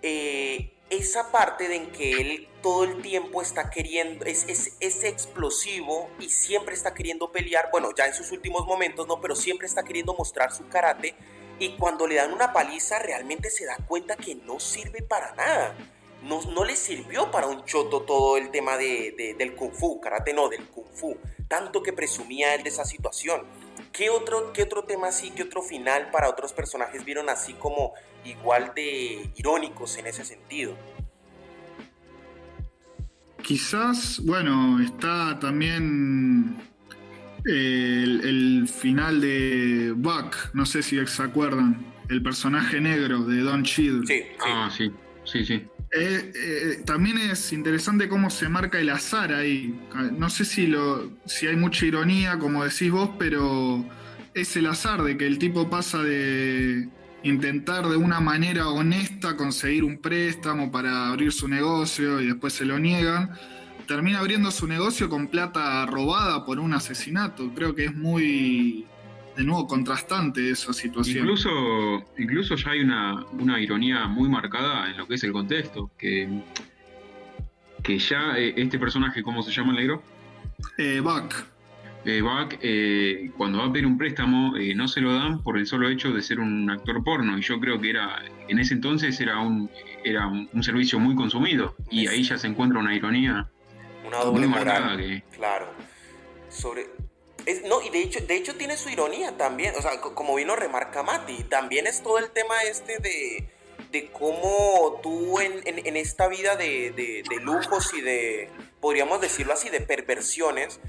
eh, 0.02 0.70
esa 0.90 1.30
parte 1.30 1.68
de 1.68 1.76
en 1.76 1.92
que 1.92 2.12
él 2.12 2.48
todo 2.62 2.84
el 2.84 3.02
tiempo 3.02 3.42
está 3.42 3.70
queriendo, 3.70 4.24
es, 4.24 4.46
es, 4.48 5.04
explosivo 5.04 6.08
y 6.18 6.30
siempre 6.30 6.74
está 6.74 6.94
queriendo 6.94 7.30
pelear, 7.30 7.68
bueno, 7.70 7.90
ya 7.96 8.06
en 8.06 8.14
sus 8.14 8.32
últimos 8.32 8.66
momentos, 8.66 9.06
¿no? 9.06 9.20
Pero 9.20 9.36
siempre 9.36 9.66
está 9.66 9.82
queriendo 9.82 10.14
mostrar 10.14 10.52
su 10.52 10.66
karate 10.68 11.14
y 11.58 11.76
cuando 11.76 12.06
le 12.06 12.16
dan 12.16 12.32
una 12.32 12.52
paliza 12.52 12.98
realmente 12.98 13.50
se 13.50 13.66
da 13.66 13.76
cuenta 13.86 14.16
que 14.16 14.34
no 14.34 14.60
sirve 14.60 15.02
para 15.02 15.34
nada. 15.34 15.76
No, 16.22 16.40
no 16.40 16.64
le 16.64 16.74
sirvió 16.74 17.30
para 17.30 17.48
un 17.48 17.64
choto 17.66 18.02
todo 18.02 18.38
el 18.38 18.50
tema 18.50 18.78
de, 18.78 19.34
del 19.36 19.54
kung 19.54 19.72
fu, 19.72 20.00
karate 20.00 20.32
no, 20.32 20.48
del 20.48 20.66
kung 20.68 20.86
fu, 20.94 21.18
tanto 21.48 21.82
que 21.82 21.92
presumía 21.92 22.54
él 22.54 22.62
de 22.62 22.70
esa 22.70 22.86
situación. 22.86 23.46
¿Qué 23.94 24.10
otro, 24.10 24.52
¿Qué 24.52 24.64
otro 24.64 24.82
tema 24.82 25.08
así, 25.08 25.30
qué 25.30 25.44
otro 25.44 25.62
final 25.62 26.10
para 26.10 26.28
otros 26.28 26.52
personajes 26.52 27.04
vieron 27.04 27.28
así 27.28 27.54
como 27.54 27.92
igual 28.24 28.72
de 28.74 29.30
irónicos 29.36 29.96
en 29.98 30.08
ese 30.08 30.24
sentido? 30.24 30.76
Quizás, 33.40 34.20
bueno, 34.24 34.80
está 34.80 35.38
también 35.38 36.56
eh, 37.46 38.02
el, 38.02 38.66
final 38.66 39.20
de 39.20 39.92
Buck, 39.94 40.52
no 40.54 40.66
sé 40.66 40.82
si 40.82 41.06
se 41.06 41.22
acuerdan, 41.22 41.86
el 42.08 42.20
personaje 42.20 42.80
negro 42.80 43.20
de 43.20 43.42
Don 43.42 43.62
Cheadle. 43.62 44.06
Sí, 44.06 44.22
Ah, 44.40 44.70
sí, 44.76 44.90
sí, 45.24 45.44
sí. 45.44 45.62
Eh, 45.96 46.32
eh, 46.34 46.82
también 46.84 47.18
es 47.18 47.52
interesante 47.52 48.08
cómo 48.08 48.28
se 48.28 48.48
marca 48.48 48.80
el 48.80 48.90
azar 48.90 49.32
ahí. 49.32 49.80
No 50.18 50.28
sé 50.28 50.44
si, 50.44 50.66
lo, 50.66 51.12
si 51.24 51.46
hay 51.46 51.54
mucha 51.54 51.86
ironía, 51.86 52.36
como 52.36 52.64
decís 52.64 52.90
vos, 52.90 53.10
pero 53.16 53.84
es 54.34 54.56
el 54.56 54.66
azar 54.66 55.04
de 55.04 55.16
que 55.16 55.24
el 55.24 55.38
tipo 55.38 55.70
pasa 55.70 56.02
de 56.02 56.88
intentar 57.22 57.88
de 57.88 57.96
una 57.96 58.18
manera 58.18 58.68
honesta 58.68 59.36
conseguir 59.36 59.84
un 59.84 59.98
préstamo 59.98 60.72
para 60.72 61.10
abrir 61.10 61.32
su 61.32 61.46
negocio 61.46 62.20
y 62.20 62.26
después 62.26 62.54
se 62.54 62.64
lo 62.64 62.80
niegan. 62.80 63.30
Termina 63.86 64.18
abriendo 64.18 64.50
su 64.50 64.66
negocio 64.66 65.08
con 65.08 65.28
plata 65.28 65.86
robada 65.86 66.44
por 66.44 66.58
un 66.58 66.72
asesinato. 66.74 67.52
Creo 67.54 67.76
que 67.76 67.84
es 67.84 67.94
muy 67.94 68.84
de 69.36 69.44
nuevo 69.44 69.66
contrastante 69.66 70.50
esa 70.50 70.72
situación. 70.72 71.24
Incluso, 71.24 71.50
incluso 72.18 72.54
ya 72.56 72.70
hay 72.70 72.80
una, 72.80 73.60
ironía 73.60 74.06
muy 74.06 74.28
marcada 74.28 74.90
en 74.90 74.96
lo 74.96 75.06
que 75.06 75.14
es 75.14 75.24
el 75.24 75.32
contexto, 75.32 75.90
que, 75.98 76.28
que 77.82 77.98
ya 77.98 78.38
eh, 78.38 78.54
este 78.56 78.78
personaje, 78.78 79.22
¿cómo 79.22 79.42
se 79.42 79.50
llama 79.50 79.72
el 79.72 79.78
negro? 79.78 80.02
Eh, 80.78 81.00
Buck. 81.00 81.34
Eh, 82.04 82.20
Buck, 82.20 82.58
eh, 82.60 83.30
cuando 83.36 83.58
va 83.58 83.66
a 83.66 83.72
pedir 83.72 83.86
un 83.86 83.96
préstamo, 83.96 84.54
no 84.74 84.88
se 84.88 85.00
lo 85.00 85.14
dan 85.14 85.42
por 85.42 85.56
el 85.56 85.66
solo 85.66 85.88
hecho 85.88 86.12
de 86.12 86.20
ser 86.22 86.38
un 86.38 86.70
actor 86.70 87.02
porno. 87.02 87.38
Y 87.38 87.40
yo 87.40 87.58
creo 87.60 87.80
que 87.80 87.90
era, 87.90 88.22
en 88.48 88.58
ese 88.58 88.74
entonces 88.74 89.18
era 89.20 89.38
un, 89.38 89.70
era 90.04 90.26
un, 90.26 90.62
servicio 90.62 90.98
muy 90.98 91.14
consumido. 91.14 91.74
Y 91.90 92.06
ahí 92.06 92.22
ya 92.22 92.36
se 92.36 92.46
encuentra 92.46 92.78
una 92.78 92.94
ironía. 92.94 93.48
Una 94.06 94.18
doble 94.18 94.46
moral. 94.46 95.24
Claro. 95.34 95.72
Sobre, 96.50 96.86
no, 97.66 97.82
y 97.82 97.90
de 97.90 98.02
hecho, 98.02 98.20
de 98.20 98.36
hecho 98.36 98.54
tiene 98.56 98.76
su 98.76 98.88
ironía 98.88 99.36
también, 99.36 99.74
o 99.76 99.82
sea, 99.82 100.00
como 100.00 100.34
vino 100.34 100.56
remarca 100.56 101.02
Mati, 101.02 101.44
también 101.44 101.86
es 101.86 102.02
todo 102.02 102.18
el 102.18 102.30
tema 102.30 102.62
este 102.62 102.98
de, 102.98 103.48
de 103.90 104.10
cómo 104.10 105.00
tú 105.02 105.40
en, 105.40 105.62
en, 105.64 105.96
esta 105.96 106.26
vida 106.28 106.56
de, 106.56 106.90
de, 106.92 107.36
lujos 107.40 107.92
y 107.94 108.00
de, 108.00 108.50
podríamos 108.80 109.20
decirlo 109.20 109.52
así, 109.52 109.68
de 109.68 109.80
perversiones, 109.80 110.80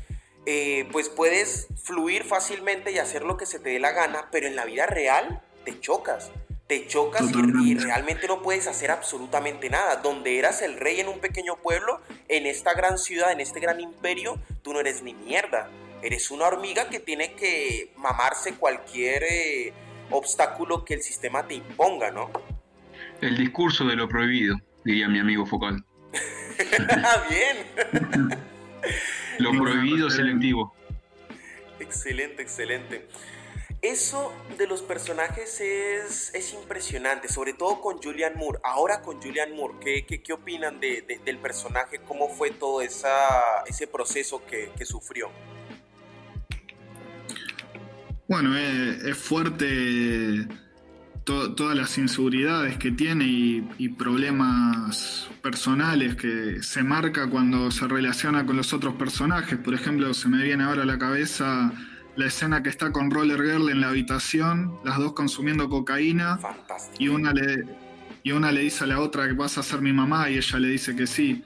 eh, 0.45 0.87
pues 0.91 1.09
puedes 1.09 1.67
fluir 1.83 2.23
fácilmente 2.23 2.91
y 2.91 2.99
hacer 2.99 3.23
lo 3.23 3.35
que 3.35 3.45
se 3.45 3.59
te 3.59 3.71
dé 3.71 3.79
la 3.79 3.91
gana, 3.91 4.29
pero 4.31 4.47
en 4.47 4.55
la 4.55 4.65
vida 4.65 4.85
real 4.85 5.41
te 5.65 5.79
chocas. 5.79 6.31
Te 6.67 6.87
chocas 6.87 7.21
y, 7.31 7.73
y, 7.73 7.75
realmente 7.75 8.27
no 8.27 8.41
puedes 8.41 8.65
hacer 8.65 8.89
absolutamente 8.89 9.69
nada. 9.69 9.97
Donde 9.97 10.39
eras 10.39 10.63
el 10.63 10.77
rey 10.77 10.99
en 10.99 11.07
un 11.07 11.19
pequeño 11.19 11.57
pueblo, 11.57 12.01
en 12.27 12.47
esta 12.47 12.73
gran 12.73 12.97
ciudad, 12.97 13.31
en 13.31 13.39
este 13.39 13.59
gran 13.59 13.79
imperio, 13.79 14.39
tú 14.63 14.73
no 14.73 14.79
eres 14.79 15.03
ni 15.03 15.13
mierda 15.13 15.69
eres 16.05 16.29
una 16.29 16.45
hormiga 16.45 16.87
que 16.87 16.99
tiene 16.99 17.33
que 17.33 17.91
mamarse 17.97 18.53
cualquier 18.55 19.23
eh, 19.23 19.73
obstáculo 20.11 20.85
que 20.85 20.93
el 20.93 21.01
sistema 21.01 21.47
te 21.47 21.55
imponga, 21.55 22.11
¿no? 22.11 22.29
El 23.21 23.35
discurso 23.35 23.85
de 23.85 23.95
lo 23.95 24.07
prohibido, 24.07 24.55
diría 24.83 25.09
mi 25.09 25.17
amigo 25.17 25.47
Focal. 25.47 25.83
Bien. 27.29 28.37
lo 29.39 29.51
prohibido 29.51 30.11
selectivo. 30.11 30.75
Excelente, 31.79 32.43
excelente. 32.43 33.07
Eso 33.81 34.31
de 34.59 34.67
los 34.67 34.83
personajes 34.83 35.59
es, 35.59 36.33
es, 36.35 36.53
impresionante, 36.53 37.29
sobre 37.29 37.53
todo 37.53 37.81
con 37.81 37.97
Julian 38.01 38.33
Moore. 38.37 38.59
Ahora 38.63 39.01
con 39.01 39.21
Julian 39.21 39.55
Moore, 39.55 39.75
¿qué, 39.81 40.05
qué, 40.05 40.21
qué 40.21 40.33
opinan 40.33 40.79
de, 40.79 41.19
del 41.23 41.39
personaje? 41.39 41.99
¿Cómo 42.07 42.29
fue 42.29 42.51
todo 42.51 42.81
esa, 42.81 43.63
ese 43.65 43.87
proceso 43.87 44.45
que, 44.45 44.71
que 44.77 44.85
sufrió? 44.85 45.29
Bueno, 48.27 48.57
es, 48.57 49.17
fuerte 49.17 50.47
todas 51.23 51.75
las 51.75 51.97
inseguridades 51.97 52.77
que 52.77 52.91
tiene 52.91 53.25
y, 53.25 53.89
problemas 53.89 55.29
personales 55.41 56.15
que 56.15 56.61
se 56.61 56.83
marca 56.83 57.29
cuando 57.29 57.71
se 57.71 57.87
relaciona 57.87 58.45
con 58.45 58.57
los 58.57 58.73
otros 58.73 58.95
personajes. 58.95 59.57
Por 59.59 59.73
ejemplo, 59.73 60.13
se 60.13 60.27
me 60.27 60.43
viene 60.43 60.63
ahora 60.63 60.83
a 60.83 60.85
la 60.85 60.97
cabeza 60.97 61.71
la 62.15 62.25
escena 62.25 62.63
que 62.63 62.69
está 62.69 62.91
con 62.91 63.11
Roller 63.11 63.41
Girl 63.41 63.69
en 63.69 63.81
la 63.81 63.89
habitación, 63.89 64.79
las 64.83 64.97
dos 64.97 65.13
consumiendo 65.13 65.69
cocaína 65.69 66.39
y 66.97 67.09
una 67.09 67.33
le 67.33 67.65
y 68.23 68.31
una 68.31 68.51
le 68.51 68.61
dice 68.61 68.85
a 68.85 68.87
la 68.87 68.99
otra 68.99 69.27
que 69.27 69.33
vas 69.33 69.57
a 69.59 69.63
ser 69.63 69.81
mi 69.81 69.93
mamá 69.93 70.31
y 70.31 70.37
ella 70.37 70.57
le 70.57 70.69
dice 70.69 70.95
que 70.95 71.05
sí. 71.05 71.43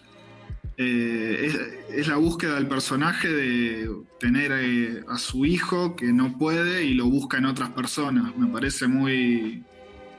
Eh, 0.81 1.83
es, 1.89 2.07
la 2.07 2.15
búsqueda 2.15 2.55
del 2.55 2.69
personaje 2.69 3.27
de 3.27 3.93
tener 4.17 4.53
eh, 4.53 5.03
a 5.09 5.17
su 5.17 5.45
hijo 5.45 5.93
que 5.97 6.05
no 6.05 6.37
puede 6.37 6.85
y 6.85 6.93
lo 6.93 7.05
busca 7.07 7.37
en 7.37 7.47
otras 7.47 7.71
personas. 7.71 8.33
Me 8.37 8.47
parece 8.47 8.87
muy, 8.87 9.65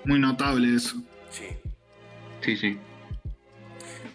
muy 0.05 0.18
notable 0.18 0.77
eso. 0.77 0.96
Sí. 1.31 1.46
Sí, 2.42 2.59
sí. 2.59 2.79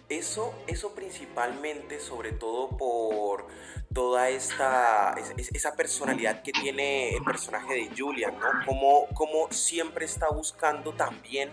Eso, 0.08 0.54
eso 0.68 0.94
principalmente, 0.94 1.98
sobre 1.98 2.30
todo 2.30 2.76
por 2.76 3.48
toda 3.92 4.28
esta 4.28 5.16
esa 5.36 5.74
personalidad 5.74 6.42
que 6.42 6.52
tiene 6.52 7.16
el 7.16 7.24
personaje 7.24 7.74
de 7.74 7.90
Julian, 7.96 8.38
¿no? 8.38 8.46
Como, 8.64 9.08
como 9.14 9.50
siempre 9.50 10.04
está 10.04 10.28
buscando 10.28 10.92
también 10.92 11.50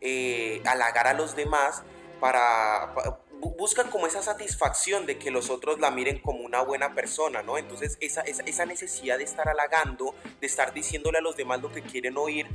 eh, 0.00 0.62
halagar 0.64 1.08
a 1.08 1.12
los 1.12 1.36
demás 1.36 1.82
para 2.20 2.94
buscan 3.40 3.90
como 3.90 4.06
esa 4.06 4.22
satisfacción 4.22 5.06
de 5.06 5.18
que 5.18 5.30
los 5.30 5.50
otros 5.50 5.80
la 5.80 5.90
miren 5.90 6.18
como 6.18 6.40
una 6.40 6.62
buena 6.62 6.94
persona, 6.94 7.42
¿no? 7.42 7.58
Entonces 7.58 7.96
esa, 8.00 8.22
esa, 8.22 8.66
necesidad 8.66 9.18
de 9.18 9.24
estar 9.24 9.48
halagando, 9.48 10.14
de 10.40 10.46
estar 10.46 10.74
diciéndole 10.74 11.18
a 11.18 11.22
los 11.22 11.36
demás 11.36 11.60
lo 11.62 11.72
que 11.72 11.82
quieren 11.82 12.16
oír, 12.18 12.46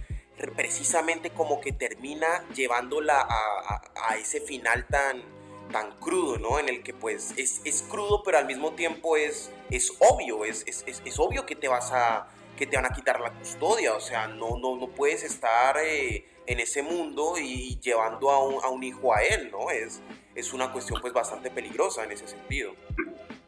precisamente 0.55 1.31
como 1.31 1.59
que 1.61 1.71
termina 1.71 2.47
llevándola 2.53 3.27
a, 3.27 4.15
ese 4.17 4.39
final 4.41 4.85
tan, 4.87 5.23
tan 5.71 5.97
crudo, 5.99 6.37
¿no? 6.37 6.59
En 6.59 6.69
el 6.69 6.83
que 6.83 6.93
pues 6.93 7.33
es, 7.37 7.61
es 7.65 7.83
crudo, 7.83 8.21
pero 8.23 8.37
al 8.37 8.45
mismo 8.45 8.73
tiempo 8.73 9.17
es, 9.17 9.51
es 9.71 9.91
obvio, 9.99 10.45
es, 10.45 10.63
es, 10.67 10.85
es, 10.87 11.19
obvio 11.19 11.45
que 11.45 11.55
te 11.55 11.67
vas 11.67 11.91
a 11.91 12.29
que 12.57 12.65
te 12.65 12.77
van 12.77 12.85
a 12.85 12.89
quitar 12.89 13.19
la 13.19 13.33
custodia, 13.33 13.93
o 13.93 13.99
sea, 13.99 14.27
no, 14.27 14.57
no, 14.57 14.77
no 14.77 14.87
puedes 14.87 15.23
estar 15.23 15.77
eh, 15.83 16.25
en 16.47 16.61
ese 16.61 16.81
mundo 16.81 17.37
y 17.37 17.77
llevando 17.81 18.29
a 18.31 18.41
un, 18.41 18.63
a 18.63 18.69
un 18.69 18.81
hijo 18.81 19.13
a 19.13 19.21
él, 19.23 19.51
¿no? 19.51 19.71
Es, 19.71 20.01
es 20.35 20.53
una 20.53 20.71
cuestión 20.71 20.99
pues 21.01 21.13
bastante 21.13 21.49
peligrosa 21.49 22.03
en 22.03 22.11
ese 22.11 22.27
sentido. 22.27 22.75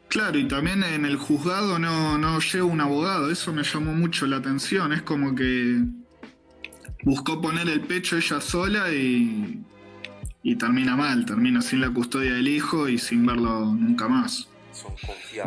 Claro, 0.08 0.38
y 0.38 0.48
también 0.48 0.82
en 0.82 1.04
el 1.04 1.16
juzgado 1.16 1.78
no, 1.78 2.16
no 2.16 2.40
lleva 2.40 2.64
un 2.64 2.80
abogado, 2.80 3.30
eso 3.30 3.52
me 3.52 3.62
llamó 3.62 3.92
mucho 3.92 4.26
la 4.26 4.38
atención, 4.38 4.92
es 4.94 5.02
como 5.02 5.34
que 5.34 5.82
buscó 7.02 7.40
poner 7.42 7.68
el 7.68 7.82
pecho 7.82 8.16
ella 8.16 8.40
sola 8.40 8.90
y, 8.90 9.62
y 10.42 10.56
termina 10.56 10.96
mal, 10.96 11.26
termina 11.26 11.60
sin 11.60 11.82
la 11.82 11.90
custodia 11.90 12.32
del 12.32 12.48
hijo 12.48 12.88
y 12.88 12.96
sin 12.96 13.26
verlo 13.26 13.66
nunca 13.66 14.08
más. 14.08 14.48
son. 14.72 14.94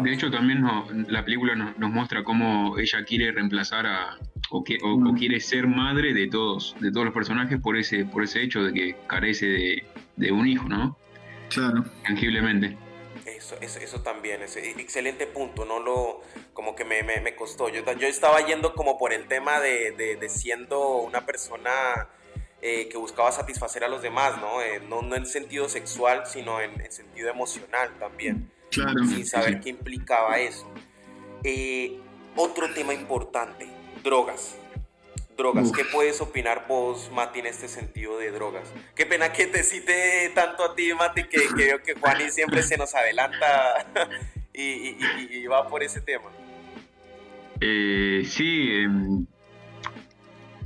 De 0.03 0.13
hecho, 0.13 0.29
también 0.29 0.63
la 1.07 1.25
película 1.25 1.55
nos, 1.55 1.91
muestra 1.91 2.23
cómo 2.23 2.77
ella 2.77 3.03
quiere 3.03 3.31
reemplazar 3.31 3.87
a, 3.87 4.17
o, 4.51 4.63
que, 4.63 4.77
o, 4.83 5.13
quiere 5.15 5.39
ser 5.39 5.65
madre 5.65 6.13
de 6.13 6.27
todos, 6.27 6.75
de 6.79 6.91
todos 6.91 7.05
los 7.05 7.15
personajes 7.15 7.59
por 7.59 7.77
ese, 7.77 8.05
por 8.05 8.23
ese 8.23 8.43
hecho 8.43 8.63
de 8.63 8.73
que 8.73 8.95
carece 9.07 9.47
de, 9.47 9.83
de 10.17 10.31
un 10.31 10.47
hijo, 10.47 10.69
¿no? 10.69 10.97
Claro. 11.51 11.83
Tangiblemente. 12.03 12.77
Eso, 13.25 13.55
eso, 13.59 14.01
también, 14.01 14.41
es 14.41 14.55
excelente 14.55 15.27
punto, 15.27 15.65
no 15.65 15.79
lo, 15.79 16.21
como 16.53 16.75
que 16.75 16.85
me, 16.85 17.03
me, 17.03 17.35
costó. 17.35 17.69
Yo, 17.69 17.83
yo 17.93 18.07
estaba 18.07 18.45
yendo 18.45 18.73
como 18.73 18.97
por 18.97 19.13
el 19.13 19.27
tema 19.27 19.59
de, 19.59 19.91
de, 19.91 20.29
siendo 20.29 20.97
una 20.97 21.25
persona 21.25 21.71
eh, 22.61 22.87
que 22.89 22.97
buscaba 22.97 23.31
satisfacer 23.31 23.83
a 23.83 23.89
los 23.89 24.01
demás, 24.01 24.39
¿no? 24.39 24.61
Eh, 24.61 24.81
no, 24.87 25.01
no 25.01 25.15
en 25.15 25.25
sentido 25.25 25.69
sexual, 25.69 26.23
sino 26.25 26.61
en, 26.61 26.91
sentido 26.91 27.29
emocional 27.29 27.91
también. 27.99 28.49
Claro. 28.71 29.03
Sin 29.05 29.25
saber 29.25 29.59
qué 29.59 29.69
implicaba 29.69 30.39
eso. 30.39 30.71
Eh, 31.43 31.99
otro 32.35 32.73
tema 32.73 32.93
importante, 32.93 33.67
drogas 34.03 34.55
drogas. 35.37 35.71
¿Qué 35.71 35.83
puedes 35.85 36.21
opinar 36.21 36.65
vos, 36.67 37.11
Mati, 37.13 37.39
en 37.39 37.47
este 37.47 37.67
sentido 37.67 38.17
de 38.17 38.31
drogas? 38.31 38.71
Qué 38.95 39.05
pena 39.05 39.31
que 39.31 39.47
te 39.47 39.63
cite 39.63 40.31
tanto 40.33 40.63
a 40.63 40.75
ti, 40.75 40.93
Mati, 40.93 41.23
que, 41.23 41.39
veo 41.55 41.81
que 41.81 41.95
Juani 41.95 42.29
siempre 42.29 42.63
se 42.63 42.77
nos 42.77 42.93
adelanta 42.95 43.85
y, 44.53 45.45
va 45.47 45.67
por 45.67 45.83
ese 45.83 46.01
tema. 46.01 46.29
Eh, 47.59 48.23
sí, 48.25 48.71
em, 48.71 49.25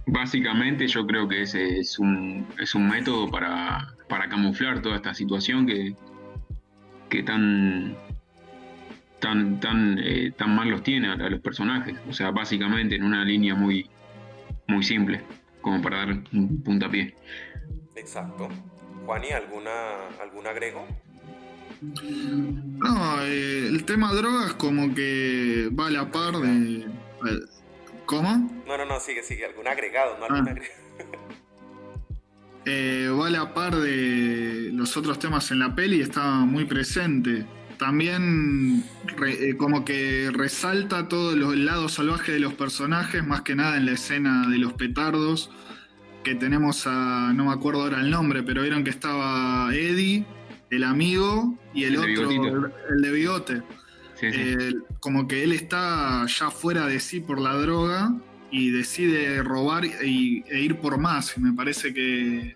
básicamente 0.05 0.87
yo 0.87 1.05
creo 1.05 1.27
que 1.27 1.41
ese 1.41 1.79
es 1.79 1.99
un, 1.99 2.47
es 2.59 2.75
un 2.75 2.87
método 2.87 3.29
para, 3.29 3.93
camuflar 4.29 4.81
toda 4.81 4.95
esta 4.95 5.13
situación 5.13 5.67
que, 5.67 5.93
que 7.09 7.21
tan, 7.21 7.95
tan, 9.19 9.59
tan, 9.59 9.99
eh, 9.99 10.31
tan 10.35 10.55
mal 10.55 10.69
los 10.69 10.83
tiene 10.83 11.09
a, 11.09 11.15
los 11.15 11.41
personajes. 11.41 11.95
O 12.09 12.13
sea, 12.13 12.31
básicamente 12.31 12.95
en 12.95 13.03
una 13.03 13.23
línea 13.23 13.55
muy, 13.55 13.89
muy 14.67 14.83
simple, 14.83 15.21
como 15.61 15.81
para 15.81 15.97
dar 15.97 16.09
un 16.33 16.61
puntapié. 16.63 17.15
Exacto. 17.95 18.49
Juani, 19.05 19.31
¿alguna, 19.31 20.07
¿algún 20.21 20.47
agrego? 20.47 20.85
No, 21.81 23.21
eh, 23.21 23.67
el 23.67 23.83
tema 23.85 24.13
drogas 24.13 24.53
como 24.53 24.93
que 24.93 25.69
va 25.77 25.87
a 25.87 25.91
la 25.91 26.11
par 26.11 26.37
de... 26.37 26.77
Eh, 26.79 27.39
¿Cómo? 28.05 28.63
No, 28.67 28.77
no, 28.77 28.85
no, 28.85 28.99
sigue, 28.99 29.23
sigue. 29.23 29.45
¿Algún 29.45 29.67
agregado? 29.67 30.17
No, 30.17 30.25
algún 30.25 30.47
ah. 30.47 30.51
agregado. 30.51 30.85
Eh, 32.67 33.09
va 33.09 33.27
a 33.27 33.29
la 33.29 33.53
par 33.53 33.75
de 33.75 34.71
los 34.73 34.97
otros 34.97 35.19
temas 35.19 35.51
en 35.51 35.59
la 35.59 35.75
peli, 35.75 36.01
está 36.01 36.23
muy 36.39 36.65
presente 36.65 37.45
también 37.77 38.83
eh, 39.25 39.55
como 39.57 39.85
que 39.85 40.29
resalta 40.31 41.07
todo 41.07 41.33
el 41.53 41.65
lado 41.65 41.89
salvaje 41.89 42.31
de 42.31 42.39
los 42.39 42.53
personajes, 42.53 43.25
más 43.25 43.41
que 43.41 43.55
nada 43.55 43.77
en 43.77 43.85
la 43.85 43.93
escena 43.93 44.47
de 44.47 44.57
los 44.57 44.73
petardos, 44.73 45.51
que 46.23 46.35
tenemos 46.35 46.87
a, 46.87 47.33
no 47.33 47.45
me 47.45 47.53
acuerdo 47.53 47.83
ahora 47.83 48.01
el 48.01 48.09
nombre, 48.09 48.43
pero 48.43 48.61
vieron 48.61 48.83
que 48.83 48.89
estaba 48.89 49.73
Eddie, 49.73 50.25
el 50.69 50.83
amigo, 50.83 51.57
y 51.73 51.83
el, 51.83 51.97
otro, 51.97 52.31
el, 52.89 53.01
de 53.01 53.11
bigote. 53.11 53.61
como 54.99 55.27
que 55.27 55.43
él 55.43 55.51
está 55.51 56.25
ya 56.25 56.49
fuera 56.49 56.87
de 56.87 56.99
sí 56.99 57.19
por 57.19 57.39
la 57.39 57.53
droga 57.53 58.13
y 58.49 58.71
decide 58.71 59.43
robar 59.43 59.85
e 59.85 60.07
ir 60.07 60.77
por 60.77 60.97
más. 60.97 61.37
Y 61.37 61.41
me 61.41 61.53
parece 61.53 61.93
que, 61.93 62.55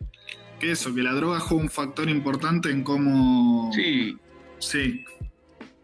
que 0.60 0.72
eso, 0.72 0.94
que 0.96 1.04
la 1.04 1.14
droga 1.14 1.40
juega 1.40 1.64
un 1.64 1.70
factor 1.70 2.10
importante 2.10 2.72
en 2.72 2.84
cómo... 2.84 3.72
Sí, 3.74 4.18
Sí. 4.60 5.06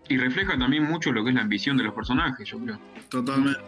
Y 0.08 0.18
refleja 0.18 0.58
también 0.58 0.84
mucho 0.84 1.12
lo 1.12 1.24
que 1.24 1.30
es 1.30 1.36
la 1.36 1.42
ambición 1.42 1.78
de 1.78 1.84
los 1.84 1.94
personajes, 1.94 2.48
yo 2.48 2.60
creo. 2.60 2.80
Totalmente, 3.10 3.60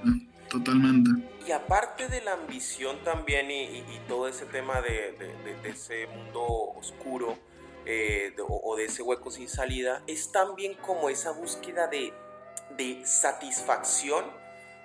totalmente. 0.50 1.10
Y 1.48 1.52
aparte 1.52 2.08
de 2.10 2.22
la 2.22 2.34
ambición 2.34 2.98
también 3.04 3.50
y, 3.50 3.84
todo 4.08 4.28
ese 4.28 4.46
tema 4.46 4.82
de, 4.82 5.15
ese 5.63 6.08
mundo 6.08 6.43
oscuro 6.76 7.38
eh, 7.86 8.36
o, 8.48 8.76
de 8.76 8.86
ese 8.86 9.02
hueco 9.02 9.32
sin 9.32 9.48
salida, 9.48 10.04
es 10.08 10.32
también 10.32 10.76
como 10.76 11.10
esa 11.10 11.32
búsqueda 11.32 11.88
de, 11.88 12.13
satisfacción 13.04 14.26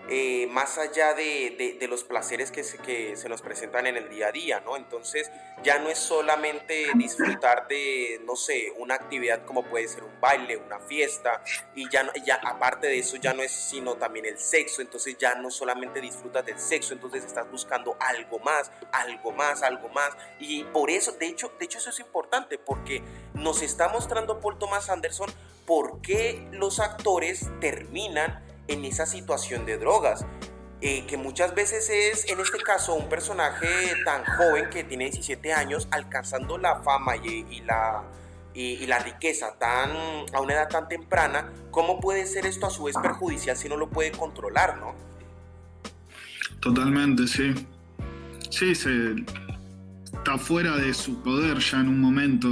eh, 0.08 0.48
más 0.48 0.78
allá 0.78 1.14
de, 1.14 1.78
los 1.88 2.04
placeres 2.04 2.50
que 2.50 2.64
se, 2.64 2.78
que 2.78 3.16
se 3.16 3.28
nos 3.28 3.40
presentan 3.40 3.86
en 3.86 3.96
el 3.96 4.08
día 4.08 4.28
a 4.28 4.32
día, 4.32 4.60
¿no? 4.60 4.76
Entonces 4.76 5.30
ya 5.62 5.78
no 5.78 5.88
es 5.88 5.98
solamente 5.98 6.86
disfrutar 6.96 7.68
de, 7.68 8.20
no 8.24 8.34
sé, 8.34 8.72
una 8.78 8.94
actividad 8.94 9.44
como 9.44 9.62
puede 9.64 9.86
ser 9.86 10.02
un 10.02 10.20
baile, 10.20 10.56
una 10.56 10.80
fiesta, 10.80 11.42
y 11.74 11.88
ya, 11.88 12.12
ya 12.24 12.40
aparte 12.44 12.88
de 12.88 12.98
eso 12.98 13.16
ya 13.16 13.32
no 13.32 13.42
es 13.42 13.52
sino 13.52 13.94
también 13.94 14.26
el 14.26 14.38
sexo, 14.38 14.82
entonces 14.82 15.16
ya 15.18 15.34
no 15.36 15.50
solamente 15.50 16.00
disfrutas 16.00 16.44
del 16.44 16.58
sexo, 16.58 16.94
entonces 16.94 17.24
estás 17.24 17.50
buscando 17.50 17.96
algo 18.00 18.38
más, 18.40 18.72
algo 18.90 19.30
más, 19.32 19.62
algo 19.62 19.88
más, 19.90 20.10
y 20.40 20.64
por 20.64 20.90
eso, 20.90 21.12
de 21.12 21.26
hecho, 21.26 21.52
de 21.58 21.64
hecho 21.64 21.78
eso 21.78 21.90
es 21.90 22.00
importante, 22.00 22.58
porque 22.58 23.02
nos 23.34 23.62
está 23.62 23.88
mostrando 23.88 24.40
Paul 24.40 24.58
Thomas 24.58 24.90
Anderson 24.90 25.30
por 25.66 26.02
qué 26.02 26.46
los 26.50 26.80
actores 26.80 27.48
terminan 27.60 28.51
en 28.68 28.84
esa 28.84 29.06
situación 29.06 29.66
de 29.66 29.78
drogas. 29.78 30.24
Eh, 30.84 31.06
que 31.06 31.16
muchas 31.16 31.54
veces 31.54 31.88
es, 31.90 32.28
en 32.28 32.40
este 32.40 32.58
caso, 32.58 32.94
un 32.94 33.08
personaje 33.08 33.68
tan 34.04 34.24
joven 34.24 34.68
que 34.68 34.82
tiene 34.82 35.04
17 35.04 35.52
años, 35.52 35.86
alcanzando 35.92 36.58
la 36.58 36.82
fama 36.82 37.14
y, 37.16 37.60
la, 37.60 38.02
y, 38.52 38.84
la 38.86 38.98
riqueza 38.98 39.56
tan, 39.60 39.90
a 40.32 40.40
una 40.40 40.54
edad 40.54 40.68
tan 40.68 40.88
temprana, 40.88 41.52
¿cómo 41.70 42.00
puede 42.00 42.26
ser 42.26 42.46
esto 42.46 42.66
a 42.66 42.70
su 42.70 42.82
vez 42.82 42.96
perjudicial 43.00 43.56
si 43.56 43.68
no 43.68 43.76
lo 43.76 43.90
puede 43.90 44.10
controlar, 44.10 44.78
no? 44.78 44.96
Totalmente, 46.58 47.28
sí. 47.28 47.54
Sí, 48.50 48.74
se, 48.74 49.14
está 50.12 50.36
fuera 50.36 50.76
de 50.76 50.92
su 50.94 51.22
poder 51.22 51.58
ya 51.58 51.78
en 51.78 51.88
un 51.90 52.00
momento 52.00 52.48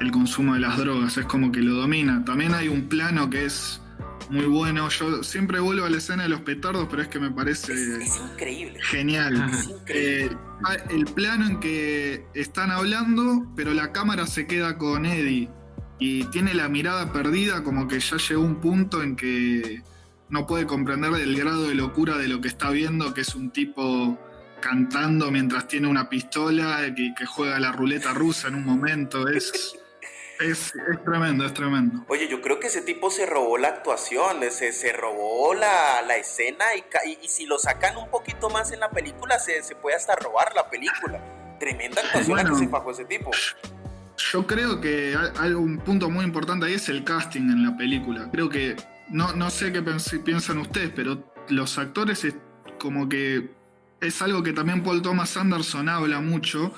el 0.00 0.10
consumo 0.12 0.54
de 0.54 0.60
las 0.60 0.76
drogas, 0.78 1.16
es 1.16 1.26
como 1.26 1.50
que 1.50 1.60
lo 1.60 1.74
domina. 1.74 2.24
También 2.24 2.54
hay 2.54 2.68
un 2.68 2.88
plano 2.88 3.28
que 3.28 3.46
es 3.46 3.80
muy 4.30 4.46
bueno. 4.46 4.88
Yo 4.88 5.22
siempre 5.22 5.60
vuelvo 5.60 5.86
a 5.86 5.90
la 5.90 5.98
escena 5.98 6.24
de 6.24 6.28
los 6.28 6.40
petardos, 6.40 6.86
pero 6.90 7.02
es 7.02 7.08
que 7.08 7.18
me 7.18 7.30
parece 7.30 7.72
increíble. 8.32 8.78
genial. 8.82 9.50
Eh, 9.86 10.30
ah, 10.64 10.76
el 10.90 11.04
plano 11.06 11.46
en 11.46 11.60
que 11.60 12.24
están 12.34 12.70
hablando, 12.70 13.46
pero 13.56 13.74
la 13.74 13.92
cámara 13.92 14.26
se 14.26 14.46
queda 14.46 14.78
con 14.78 15.06
Eddie 15.06 15.48
y 15.98 16.24
tiene 16.24 16.54
la 16.54 16.68
mirada 16.68 17.12
perdida, 17.12 17.64
como 17.64 17.88
que 17.88 18.00
ya 18.00 18.16
llegó 18.16 18.42
un 18.42 18.60
punto 18.60 19.02
en 19.02 19.16
que 19.16 19.82
no 20.28 20.46
puede 20.46 20.66
comprender 20.66 21.12
el 21.14 21.36
grado 21.36 21.64
de 21.64 21.74
locura 21.74 22.18
de 22.18 22.28
lo 22.28 22.40
que 22.40 22.48
está 22.48 22.70
viendo, 22.70 23.14
que 23.14 23.22
es 23.22 23.34
un 23.34 23.50
tipo 23.50 24.18
cantando 24.60 25.30
mientras 25.30 25.68
tiene 25.68 25.86
una 25.86 26.08
pistola 26.08 26.92
que, 26.94 27.14
que 27.16 27.26
juega 27.26 27.58
la 27.60 27.72
ruleta 27.72 28.12
rusa 28.12 28.48
en 28.48 28.56
un 28.56 28.64
momento. 28.64 29.28
Es. 29.28 29.78
Es, 30.40 30.72
tremendo, 31.04 31.44
es 31.44 31.52
tremendo. 31.52 32.04
Oye, 32.08 32.28
yo 32.28 32.40
creo 32.40 32.60
que 32.60 32.68
ese 32.68 32.82
tipo 32.82 33.10
se 33.10 33.26
robó 33.26 33.58
la 33.58 33.68
actuación, 33.68 34.38
se, 34.50 34.72
se 34.72 34.92
robó 34.92 35.54
la, 35.54 36.16
escena 36.16 36.64
y, 36.76 36.84
y, 37.22 37.28
si 37.28 37.46
lo 37.46 37.58
sacan 37.58 37.96
un 37.96 38.08
poquito 38.08 38.48
más 38.48 38.72
en 38.72 38.80
la 38.80 38.90
película, 38.90 39.38
se, 39.38 39.62
puede 39.76 39.96
hasta 39.96 40.14
robar 40.16 40.54
la 40.54 40.70
película. 40.70 41.20
Tremenda 41.58 42.02
actuación 42.02 42.38
que 42.46 42.54
se 42.54 42.66
bajó 42.66 42.92
ese 42.92 43.04
tipo. 43.04 43.30
Yo 44.32 44.46
creo 44.46 44.80
que 44.80 45.16
hay 45.38 45.52
un 45.52 45.78
punto 45.78 46.08
muy 46.08 46.24
importante 46.24 46.66
ahí 46.66 46.74
es 46.74 46.88
el 46.88 47.02
casting 47.02 47.42
en 47.42 47.64
la 47.64 47.76
película. 47.76 48.28
Creo 48.30 48.48
que, 48.48 48.76
no, 49.08 49.32
no 49.32 49.50
sé 49.50 49.72
qué 49.72 49.82
piensan 49.82 50.58
ustedes, 50.58 50.92
pero 50.94 51.22
los 51.48 51.78
actores 51.78 52.24
es 52.24 52.34
como 52.78 53.08
que 53.08 53.50
es 54.00 54.22
algo 54.22 54.44
que 54.44 54.52
también 54.52 54.84
Paul 54.84 55.02
Thomas 55.02 55.36
Anderson 55.36 55.88
habla 55.88 56.20
mucho, 56.20 56.72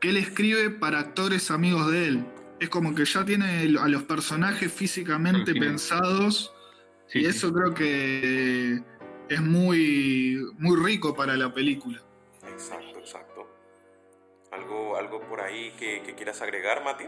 que 0.00 0.10
él 0.10 0.16
escribe 0.16 0.70
para 0.70 1.00
actores 1.00 1.50
amigos 1.50 1.90
de 1.90 2.08
él 2.08 2.26
es 2.62 2.68
como 2.68 2.94
que 2.94 3.04
ya 3.04 3.24
tiene 3.24 3.76
a 3.78 3.88
los 3.88 4.04
personajes 4.04 4.72
físicamente 4.72 5.52
pensados 5.52 6.54
y 7.12 7.26
eso 7.26 7.52
creo 7.52 7.74
que 7.74 8.80
es 9.28 9.40
muy, 9.40 10.38
muy 10.58 10.76
rico 10.76 11.14
para 11.14 11.36
la 11.36 11.52
película. 11.52 12.00
Exacto, 12.48 12.98
exacto. 12.98 13.48
¿Algo, 14.52 14.96
algo 14.96 15.20
por 15.28 15.40
ahí 15.40 15.72
que, 15.78 16.14
quieras 16.16 16.40
agregar, 16.40 16.84
Mati? 16.84 17.04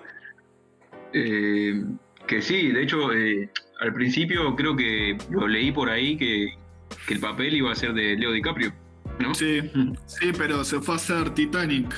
Eh, 1.13 1.85
que 2.27 2.43
sí, 2.43 2.73
de 2.73 2.83
hecho, 2.83 3.13
eh, 3.13 3.49
al 3.81 3.95
principio 3.95 4.57
creo 4.57 4.75
que 4.75 5.17
lo 5.31 5.47
leí 5.47 5.71
por 5.71 5.89
ahí 5.89 6.17
que, 6.17 6.55
el 7.09 7.21
papel 7.21 7.55
iba 7.55 7.71
a 7.71 7.75
ser 7.77 7.93
de 7.93 8.17
Leo 8.17 8.33
DiCaprio, 8.33 8.73
¿no? 9.21 9.35
Sí, 9.35 9.61
sí, 10.07 10.33
pero 10.37 10.65
se 10.65 10.81
fue 10.81 10.95
a 10.95 10.97
hacer 10.97 11.31
Titanic. 11.31 11.95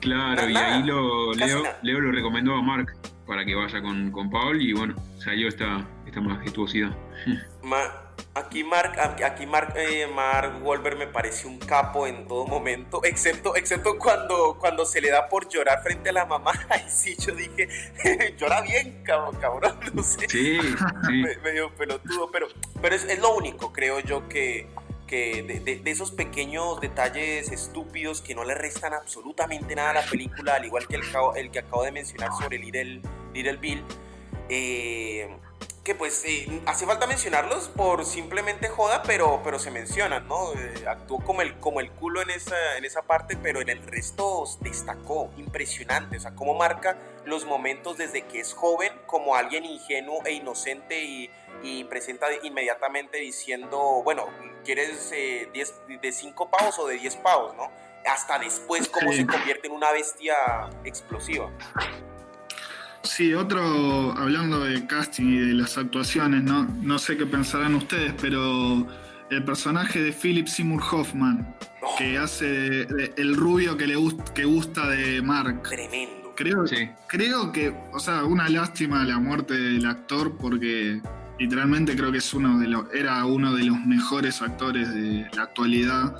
Claro, 0.00 0.48
y 0.48 0.56
ahí 0.56 0.82
lo, 0.82 1.32
Leo, 1.34 1.62
Leo, 1.82 2.00
lo 2.00 2.12
recomendó 2.12 2.54
a 2.54 2.62
Mark 2.62 2.96
para 3.26 3.44
que 3.44 3.54
vaya 3.54 3.80
con, 3.80 4.10
con 4.10 4.30
Paul 4.30 4.60
y 4.60 4.72
bueno, 4.72 4.94
salió 5.18 5.48
esta, 5.48 5.86
esta 6.06 6.20
majestuosidad. 6.20 6.90
Aquí 8.32 8.62
Mark, 8.62 8.96
aquí 9.24 9.44
Mark, 9.44 9.74
eh, 9.76 10.06
Mark 10.06 10.60
Wolver 10.62 10.94
me 10.94 11.08
parece 11.08 11.48
un 11.48 11.58
capo 11.58 12.06
en 12.06 12.28
todo 12.28 12.46
momento, 12.46 13.02
excepto, 13.02 13.56
excepto 13.56 13.98
cuando, 13.98 14.56
cuando 14.56 14.86
se 14.86 15.00
le 15.00 15.10
da 15.10 15.28
por 15.28 15.48
llorar 15.48 15.82
frente 15.82 16.10
a 16.10 16.12
la 16.12 16.26
mamá. 16.26 16.52
Ay, 16.68 16.84
sí, 16.88 17.16
yo 17.18 17.34
dije, 17.34 17.68
llora 18.38 18.60
bien, 18.60 19.02
cabrón, 19.02 19.36
cabrón 19.40 19.74
no 19.92 20.02
sé. 20.04 20.28
Sí, 20.28 20.60
sí. 21.08 21.24
medio 21.42 21.74
pelotudo, 21.74 22.30
pero, 22.30 22.46
pero 22.80 22.94
es, 22.94 23.04
es, 23.04 23.18
lo 23.18 23.34
único, 23.34 23.72
creo 23.72 23.98
yo, 23.98 24.28
que, 24.28 24.68
de, 25.16 25.82
esos 25.84 26.10
pequeños 26.10 26.80
detalles 26.80 27.50
estúpidos 27.50 28.22
que 28.22 28.34
no 28.34 28.44
le 28.44 28.54
restan 28.54 28.94
absolutamente 28.94 29.74
nada 29.74 29.90
a 29.90 29.94
la 29.94 30.02
película, 30.02 30.54
al 30.54 30.64
igual 30.64 30.86
que 30.86 30.96
el, 30.96 31.02
el 31.36 31.50
que 31.50 31.58
acabo 31.58 31.84
de 31.84 31.92
mencionar 31.92 32.30
sobre 32.32 32.58
Little, 32.58 33.02
Little 33.34 33.56
Bill. 33.56 33.84
Eh, 34.48 35.28
que 35.84 35.94
pues 35.94 36.22
eh, 36.26 36.60
hace 36.66 36.84
falta 36.84 37.06
mencionarlos 37.06 37.68
por 37.68 38.04
simplemente 38.04 38.68
joda, 38.68 39.02
pero, 39.02 39.40
pero 39.42 39.58
se 39.58 39.70
mencionan, 39.70 40.28
¿no? 40.28 40.52
Eh, 40.52 40.84
actuó 40.86 41.20
como 41.20 41.40
el, 41.40 41.58
como 41.58 41.80
el 41.80 41.90
culo 41.90 42.20
en 42.20 42.30
esa, 42.30 42.76
en 42.76 42.84
esa 42.84 43.02
parte, 43.02 43.36
pero 43.36 43.60
en 43.62 43.70
el 43.70 43.82
resto 43.86 44.44
destacó, 44.60 45.30
impresionante, 45.38 46.18
o 46.18 46.20
sea, 46.20 46.34
cómo 46.34 46.54
marca 46.54 46.98
los 47.24 47.46
momentos 47.46 47.96
desde 47.96 48.22
que 48.22 48.40
es 48.40 48.52
joven 48.52 48.92
como 49.06 49.36
alguien 49.36 49.64
ingenuo 49.64 50.20
e 50.26 50.32
inocente 50.32 51.02
y, 51.02 51.30
y 51.62 51.84
presenta 51.84 52.26
inmediatamente 52.42 53.18
diciendo, 53.18 54.02
bueno, 54.04 54.26
¿quieres 54.64 55.10
eh, 55.12 55.48
de 55.52 56.12
5 56.12 56.50
pavos 56.50 56.78
o 56.78 56.86
de 56.86 56.98
10 56.98 57.16
pavos, 57.16 57.56
¿no? 57.56 57.70
Hasta 58.06 58.38
después 58.38 58.88
cómo 58.88 59.12
se 59.12 59.26
convierte 59.26 59.66
en 59.66 59.74
una 59.74 59.92
bestia 59.92 60.34
explosiva. 60.84 61.50
Sí, 63.02 63.34
otro, 63.34 64.12
hablando 64.16 64.60
de 64.64 64.86
casting 64.86 65.26
y 65.26 65.38
de 65.38 65.54
las 65.54 65.78
actuaciones, 65.78 66.42
no, 66.42 66.64
no 66.82 66.98
sé 66.98 67.16
qué 67.16 67.26
pensarán 67.26 67.74
ustedes, 67.74 68.14
pero 68.20 68.86
el 69.30 69.44
personaje 69.44 70.02
de 70.02 70.12
Philip 70.12 70.46
Seymour 70.46 70.82
Hoffman, 70.90 71.56
que 71.96 72.18
hace 72.18 72.82
el 73.16 73.36
rubio 73.36 73.76
que 73.76 73.86
le 73.86 73.96
gusta, 73.96 74.24
que 74.34 74.44
gusta 74.44 74.88
de 74.88 75.22
Mark. 75.22 75.62
Tremendo. 75.62 76.34
Creo, 76.36 76.64
creo 77.06 77.52
que, 77.52 77.74
o 77.92 78.00
sea, 78.00 78.24
una 78.24 78.48
lástima 78.48 79.04
la 79.04 79.18
muerte 79.18 79.54
del 79.54 79.84
actor 79.84 80.36
porque 80.38 81.02
literalmente 81.38 81.96
creo 81.96 82.12
que 82.12 82.18
es 82.18 82.32
uno 82.32 82.58
de 82.58 82.68
los, 82.68 82.84
era 82.94 83.24
uno 83.24 83.54
de 83.54 83.64
los 83.64 83.78
mejores 83.86 84.40
actores 84.40 84.94
de 84.94 85.26
la 85.34 85.44
actualidad. 85.44 86.16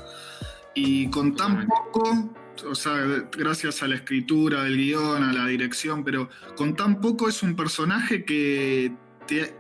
Y 0.75 1.09
con 1.09 1.35
tan 1.35 1.67
poco 1.67 2.31
o 2.65 2.75
sea, 2.75 2.95
gracias 3.33 3.83
a 3.83 3.89
la 3.89 3.97
escritura 3.97 4.65
del 4.65 4.77
guion, 4.77 5.23
a 5.23 5.33
la 5.33 5.47
dirección, 5.47 6.05
pero 6.05 6.29
con 6.57 6.77
tan 6.77 7.01
poco 7.01 7.29
es 7.29 7.43
un 7.43 7.57
personaje 7.57 8.25
que 8.25 8.93
te, 9.27 9.55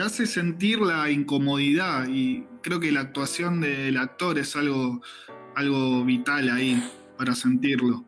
hace 0.00 0.26
sentir 0.26 0.80
la 0.80 1.10
incomodidad 1.10 2.06
y 2.08 2.46
creo 2.62 2.80
que 2.80 2.92
la 2.92 3.00
actuación 3.00 3.62
del 3.62 3.96
actor 3.96 4.38
es 4.38 4.54
algo, 4.54 5.00
algo 5.54 6.04
vital 6.04 6.50
ahí 6.50 6.82
para 7.16 7.34
sentirlo. 7.34 8.04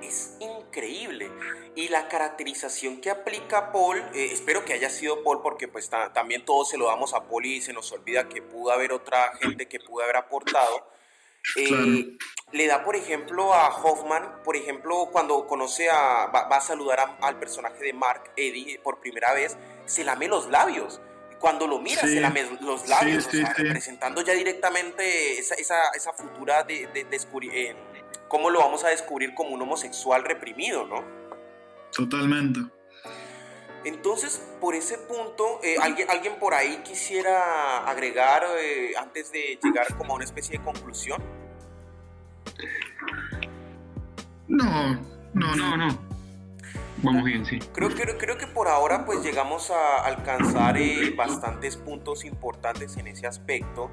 Es 0.00 0.36
increíble. 0.40 1.28
Y 1.74 1.88
la 1.88 2.08
caracterización 2.08 3.00
que 3.00 3.10
aplica 3.10 3.72
Paul, 3.72 3.98
eh, 4.14 4.30
espero 4.32 4.64
que 4.64 4.74
haya 4.74 4.90
sido 4.90 5.24
Paul 5.24 5.40
porque 5.42 5.66
pues 5.66 5.90
también 6.14 6.44
todos 6.44 6.70
se 6.70 6.78
lo 6.78 6.86
damos 6.86 7.14
a 7.14 7.26
Paul 7.28 7.46
y 7.46 7.60
se 7.60 7.72
nos 7.72 7.90
olvida 7.90 8.28
que 8.28 8.42
pudo 8.42 8.70
haber 8.70 8.92
otra 8.92 9.36
gente 9.40 9.66
que 9.66 9.80
pudo 9.80 10.04
haber 10.04 10.16
aportado 10.16 10.97
eh, 11.56 12.16
le 12.52 12.66
da, 12.66 12.84
por 12.84 12.96
ejemplo, 12.96 13.52
a 13.52 13.68
Hoffman, 13.68 14.42
por 14.42 14.56
ejemplo, 14.56 15.08
cuando 15.12 15.46
conoce 15.46 15.90
a, 15.90 16.26
va, 16.26 16.48
a 16.48 16.60
saludar 16.60 17.18
al 17.20 17.38
personaje 17.38 17.84
de 17.84 17.92
Mark 17.92 18.30
Eddie 18.36 18.80
por 18.82 19.00
primera 19.00 19.32
vez, 19.34 19.56
se 19.86 20.04
lame 20.04 20.28
los 20.28 20.48
labios. 20.48 21.00
Cuando 21.38 21.68
lo 21.68 21.78
mira, 21.78 22.02
se 22.02 22.20
lame 22.20 22.44
los 22.60 22.88
labios, 22.88 23.28
representando 23.32 24.22
ya 24.22 24.32
directamente 24.32 25.38
esa, 25.38 25.54
esa, 25.54 25.90
esa 25.94 26.12
futura 26.12 26.64
de, 26.64 26.88
de, 26.88 27.04
descubrir, 27.04 27.52
eh, 27.54 27.76
cómo 28.26 28.50
lo 28.50 28.58
vamos 28.58 28.82
a 28.82 28.88
descubrir 28.88 29.34
como 29.34 29.50
un 29.50 29.62
homosexual 29.62 30.24
reprimido, 30.24 30.84
¿no? 30.84 31.04
Totalmente. 31.92 32.60
Entonces, 33.84 34.42
por 34.60 34.74
ese 34.74 34.98
punto, 34.98 35.60
eh, 35.62 35.76
¿alguien, 35.80 36.10
¿alguien 36.10 36.38
por 36.38 36.54
ahí 36.54 36.82
quisiera 36.84 37.88
agregar 37.88 38.42
eh, 38.60 38.92
antes 38.98 39.30
de 39.32 39.58
llegar 39.62 39.96
como 39.96 40.12
a 40.12 40.16
una 40.16 40.24
especie 40.24 40.58
de 40.58 40.64
conclusión? 40.64 41.22
No, 44.48 44.94
no, 45.34 45.56
no, 45.56 45.76
no. 45.76 46.08
Vamos 47.02 47.24
bien, 47.24 47.46
sí. 47.46 47.60
Creo, 47.72 47.90
creo, 47.90 48.18
creo 48.18 48.36
que 48.36 48.48
por 48.48 48.66
ahora 48.66 49.04
pues 49.04 49.22
llegamos 49.22 49.70
a 49.70 50.04
alcanzar 50.04 50.76
eh, 50.76 51.14
bastantes 51.16 51.76
puntos 51.76 52.24
importantes 52.24 52.96
en 52.96 53.06
ese 53.06 53.26
aspecto. 53.26 53.90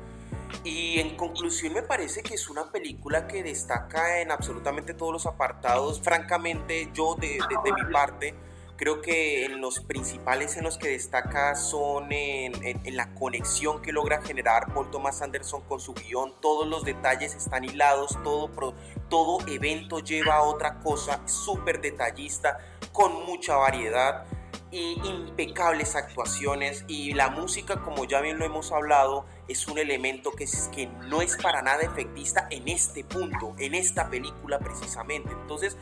Y 0.64 1.00
en 1.00 1.16
conclusión 1.16 1.74
me 1.74 1.84
parece 1.84 2.24
que 2.24 2.34
es 2.34 2.50
una 2.50 2.72
película 2.72 3.28
que 3.28 3.44
destaca 3.44 4.22
en 4.22 4.32
absolutamente 4.32 4.96
todos 4.96 5.14
los 5.14 5.26
apartados. 5.28 6.02
Francamente, 6.02 6.90
yo 6.94 7.16
de, 7.16 7.38
de 7.64 7.74
mi 7.74 7.92
parte 7.92 8.34
Creo 8.78 9.02
que 9.02 9.46
en 9.46 9.62
los 9.62 9.80
principales 9.80 10.58
en 10.58 10.66
los 10.66 10.78
que 10.78 10.90
destaca 10.90 11.56
son 11.56 12.12
en, 12.12 12.54
la 12.96 13.14
conexión 13.14 13.82
que 13.82 13.94
logra 13.94 14.22
generar 14.22 14.74
Paul 14.74 14.92
Thomas 14.92 15.22
Anderson 15.22 15.62
con 15.62 15.80
su 15.80 15.94
guion. 15.94 16.34
Todos 16.42 16.68
los 16.68 16.84
detalles 16.84 17.36
están 17.36 17.64
hilados, 17.64 18.22
todo, 18.22 18.50
todo 19.10 19.38
evento 19.48 20.00
lleva 20.00 20.36
a 20.36 20.44
otra 20.44 20.80
cosa, 20.80 21.26
súper 21.26 21.80
detallista, 21.80 22.58
con 22.92 23.26
mucha 23.26 23.56
variedad 23.56 24.26
y 24.72 25.00
impecables 25.06 25.96
actuaciones. 25.96 26.84
Y 26.90 27.14
la 27.14 27.30
música, 27.30 27.82
como 27.82 28.04
ya 28.04 28.20
bien 28.20 28.40
lo 28.40 28.46
hemos 28.46 28.74
hablado, 28.74 29.26
es 29.48 29.68
un 29.70 29.78
elemento 29.78 30.32
que, 30.32 30.44
es, 30.44 30.70
que 30.76 30.88
no 30.88 31.22
es 31.22 31.38
para 31.38 31.62
nada 31.62 31.84
efectista 31.84 32.48
en 32.50 32.68
este 32.68 33.06
punto, 33.06 33.56
en 33.58 33.74
esta 33.74 34.10
película 34.10 34.60
precisamente. 34.60 35.32
Entonces, 35.32 35.78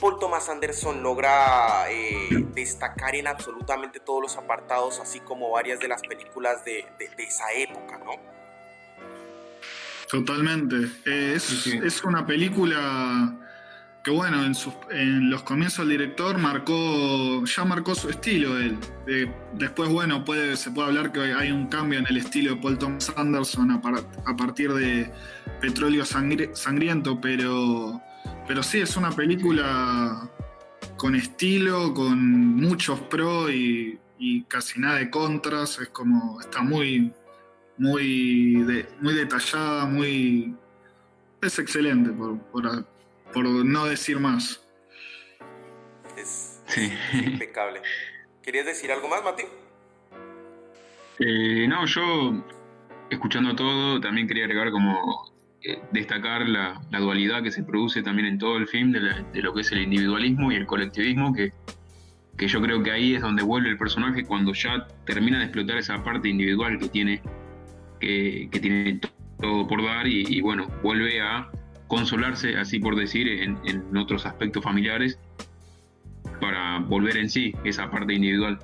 Paul 0.00 0.18
Thomas 0.18 0.48
Anderson 0.48 1.02
logra 1.02 1.90
eh, 1.90 2.46
destacar 2.54 3.14
en 3.14 3.26
absolutamente 3.26 4.00
todos 4.00 4.22
los 4.22 4.36
apartados, 4.36 5.00
así 5.00 5.20
como 5.20 5.50
varias 5.50 5.80
de 5.80 5.88
las 5.88 6.02
películas 6.02 6.64
de, 6.64 6.84
esa 7.18 7.52
época, 7.52 7.98
¿no? 7.98 8.12
Totalmente. 10.10 10.88
es, 11.04 12.02
una 12.02 12.24
película 12.26 13.34
que, 14.02 14.10
bueno, 14.10 14.42
en, 14.90 15.30
los 15.30 15.42
comienzos 15.42 15.80
el 15.80 15.90
director 15.90 16.38
marcó, 16.38 17.44
ya 17.44 17.64
marcó 17.64 17.94
su 17.94 18.08
estilo 18.08 18.58
él. 18.58 18.78
después, 19.52 19.90
bueno, 19.90 20.24
puede, 20.24 20.56
se 20.56 20.70
puede 20.70 20.88
hablar 20.88 21.12
que 21.12 21.20
hay 21.20 21.50
un 21.50 21.66
cambio 21.66 21.98
en 21.98 22.06
el 22.06 22.16
estilo 22.16 22.54
de 22.54 22.62
Paul 22.62 22.78
Thomas 22.78 23.12
Anderson 23.16 23.70
a, 23.70 24.36
partir 24.36 24.72
de 24.72 25.12
Petróleo 25.60 26.06
Sangriento, 26.06 27.20
pero 27.20 28.00
pero 28.48 28.62
sí, 28.62 28.80
es 28.80 28.96
una 28.96 29.10
película 29.10 30.26
con 30.96 31.14
estilo, 31.14 31.92
con 31.92 32.56
muchos 32.56 32.98
pros 33.02 33.50
y, 33.52 33.98
casi 34.48 34.80
nada 34.80 34.98
de 34.98 35.10
contras. 35.10 35.78
Es 35.78 35.90
como, 35.90 36.40
está 36.40 36.62
muy, 36.62 37.12
muy, 37.76 38.84
muy 39.00 39.14
detallada, 39.14 39.84
muy... 39.84 40.56
Es 41.42 41.58
excelente, 41.58 42.10
por, 42.10 42.38
por, 43.32 43.44
no 43.44 43.84
decir 43.84 44.18
más. 44.18 44.66
Es, 46.16 46.62
impecable. 47.12 47.82
¿Querías 48.42 48.64
decir 48.64 48.90
algo 48.90 49.08
más, 49.08 49.22
Mati? 49.22 49.44
Eh, 51.20 51.66
no, 51.68 51.84
yo, 51.84 52.42
escuchando 53.10 53.54
todo, 53.54 54.00
también 54.00 54.26
quería 54.26 54.44
agregar 54.46 54.70
como 54.70 55.37
eh, 55.62 55.80
destacar 55.92 56.48
la, 56.48 56.80
dualidad 56.90 57.42
que 57.42 57.50
se 57.50 57.62
produce 57.62 58.02
también 58.02 58.28
en 58.28 58.38
todo 58.38 58.56
el 58.56 58.68
film 58.68 58.92
de, 58.92 59.42
lo 59.42 59.54
que 59.54 59.60
es 59.62 59.72
el 59.72 59.82
individualismo 59.82 60.52
y 60.52 60.56
el 60.56 60.66
colectivismo, 60.66 61.32
que, 61.32 61.52
que, 62.36 62.48
yo 62.48 62.60
creo 62.60 62.82
que 62.82 62.90
ahí 62.90 63.14
es 63.14 63.22
donde 63.22 63.42
vuelve 63.42 63.70
el 63.70 63.78
personaje 63.78 64.24
cuando 64.24 64.52
ya 64.52 64.86
termina 65.04 65.38
de 65.38 65.44
explotar 65.44 65.78
esa 65.78 66.02
parte 66.02 66.28
individual 66.28 66.78
que 66.78 66.88
tiene, 66.88 67.22
que, 68.00 68.48
tiene 68.50 69.00
todo 69.40 69.66
por 69.66 69.84
dar 69.84 70.06
y, 70.06 70.40
bueno, 70.40 70.68
vuelve 70.82 71.20
a 71.20 71.50
consolarse, 71.88 72.56
así 72.56 72.78
por 72.78 72.96
decir, 72.96 73.28
en, 73.28 73.58
en 73.64 73.96
otros 73.96 74.26
aspectos 74.26 74.62
familiares 74.62 75.18
para 76.40 76.78
volver 76.80 77.16
en 77.16 77.28
sí 77.28 77.54
esa 77.64 77.90
parte 77.90 78.14
individual 78.14 78.58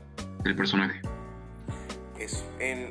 del 0.45 0.55
personaje. 0.55 1.01
En, 2.61 2.91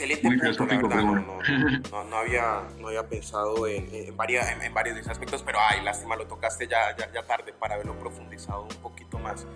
eh, 0.00 0.04
eh, 0.04 0.14
excelente 0.14 0.78
punto, 0.78 0.88
la 0.88 0.96
verdad. 0.96 2.04
No, 2.08 2.16
había, 2.16 2.62
no 2.78 2.88
había 2.88 3.06
pensado 3.08 3.66
en, 3.66 3.88
en, 3.92 4.16
varias, 4.16 4.50
en, 4.62 4.74
varios 4.74 4.94
de 4.94 5.00
esos 5.00 5.12
aspectos, 5.12 5.42
pero 5.42 5.58
ay, 5.60 5.82
lástima, 5.82 6.16
lo 6.16 6.26
tocaste 6.26 6.66
ya, 6.66 6.96
ya, 6.96 7.22
tarde 7.22 7.52
para 7.52 7.74
haberlo 7.74 7.98
profundizado 7.98 8.62
un 8.62 8.76
poquito 8.76 9.18
más. 9.18 9.46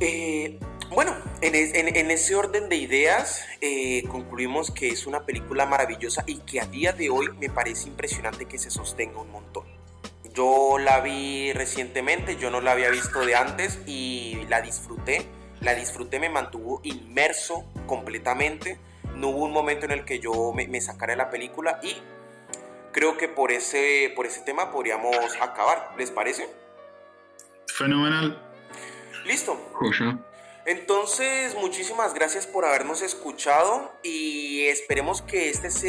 Eh, 0.00 0.58
bueno, 0.90 1.14
en, 1.42 2.10
ese 2.10 2.34
orden 2.34 2.68
de 2.68 2.76
ideas 2.76 3.46
concluimos 4.08 4.70
que 4.70 4.88
es 4.88 5.06
una 5.06 5.24
película 5.26 5.66
maravillosa 5.66 6.24
y 6.26 6.38
que 6.38 6.60
a 6.60 6.66
día 6.66 6.92
de 6.92 7.10
hoy 7.10 7.28
me 7.38 7.50
parece 7.50 7.88
impresionante 7.88 8.46
que 8.46 8.58
se 8.58 8.70
sostenga 8.70 9.20
un 9.20 9.30
montón. 9.30 9.64
Yo 10.34 10.78
la 10.78 11.00
vi 11.00 11.52
recientemente, 11.52 12.36
yo 12.36 12.50
no 12.50 12.60
la 12.60 12.72
había 12.72 12.88
visto 12.88 13.20
de 13.20 13.34
antes 13.34 13.80
y 13.86 14.46
la 14.48 14.60
disfruté 14.62 15.26
la 15.60 15.74
disfruté, 15.74 16.18
me 16.18 16.28
mantuvo 16.28 16.80
inmerso 16.82 17.64
completamente. 17.86 18.78
No 19.20 19.28
hubo 19.28 19.44
un 19.44 19.52
momento 19.52 19.84
en 19.84 19.92
el 19.92 20.04
que 20.04 20.18
yo 20.18 20.52
me, 20.52 20.66
me 20.66 20.80
sacara 20.80 21.12
de 21.12 21.18
la 21.18 21.30
película 21.30 21.78
y 21.82 21.96
creo 22.92 23.16
que 23.16 23.28
por 23.28 23.52
ese, 23.52 24.12
por 24.16 24.26
ese 24.26 24.40
tema 24.40 24.72
podríamos 24.72 25.14
acabar, 25.40 25.92
¿les 25.96 26.10
parece? 26.10 26.48
Fenomenal. 27.66 28.42
Listo. 29.24 29.56
Entonces, 30.66 31.54
muchísimas 31.54 32.14
gracias 32.14 32.46
por 32.46 32.64
habernos 32.64 33.02
escuchado 33.02 33.92
y 34.02 34.66
esperemos 34.66 35.22
que 35.22 35.48
este 35.48 35.70
sea 35.70 35.78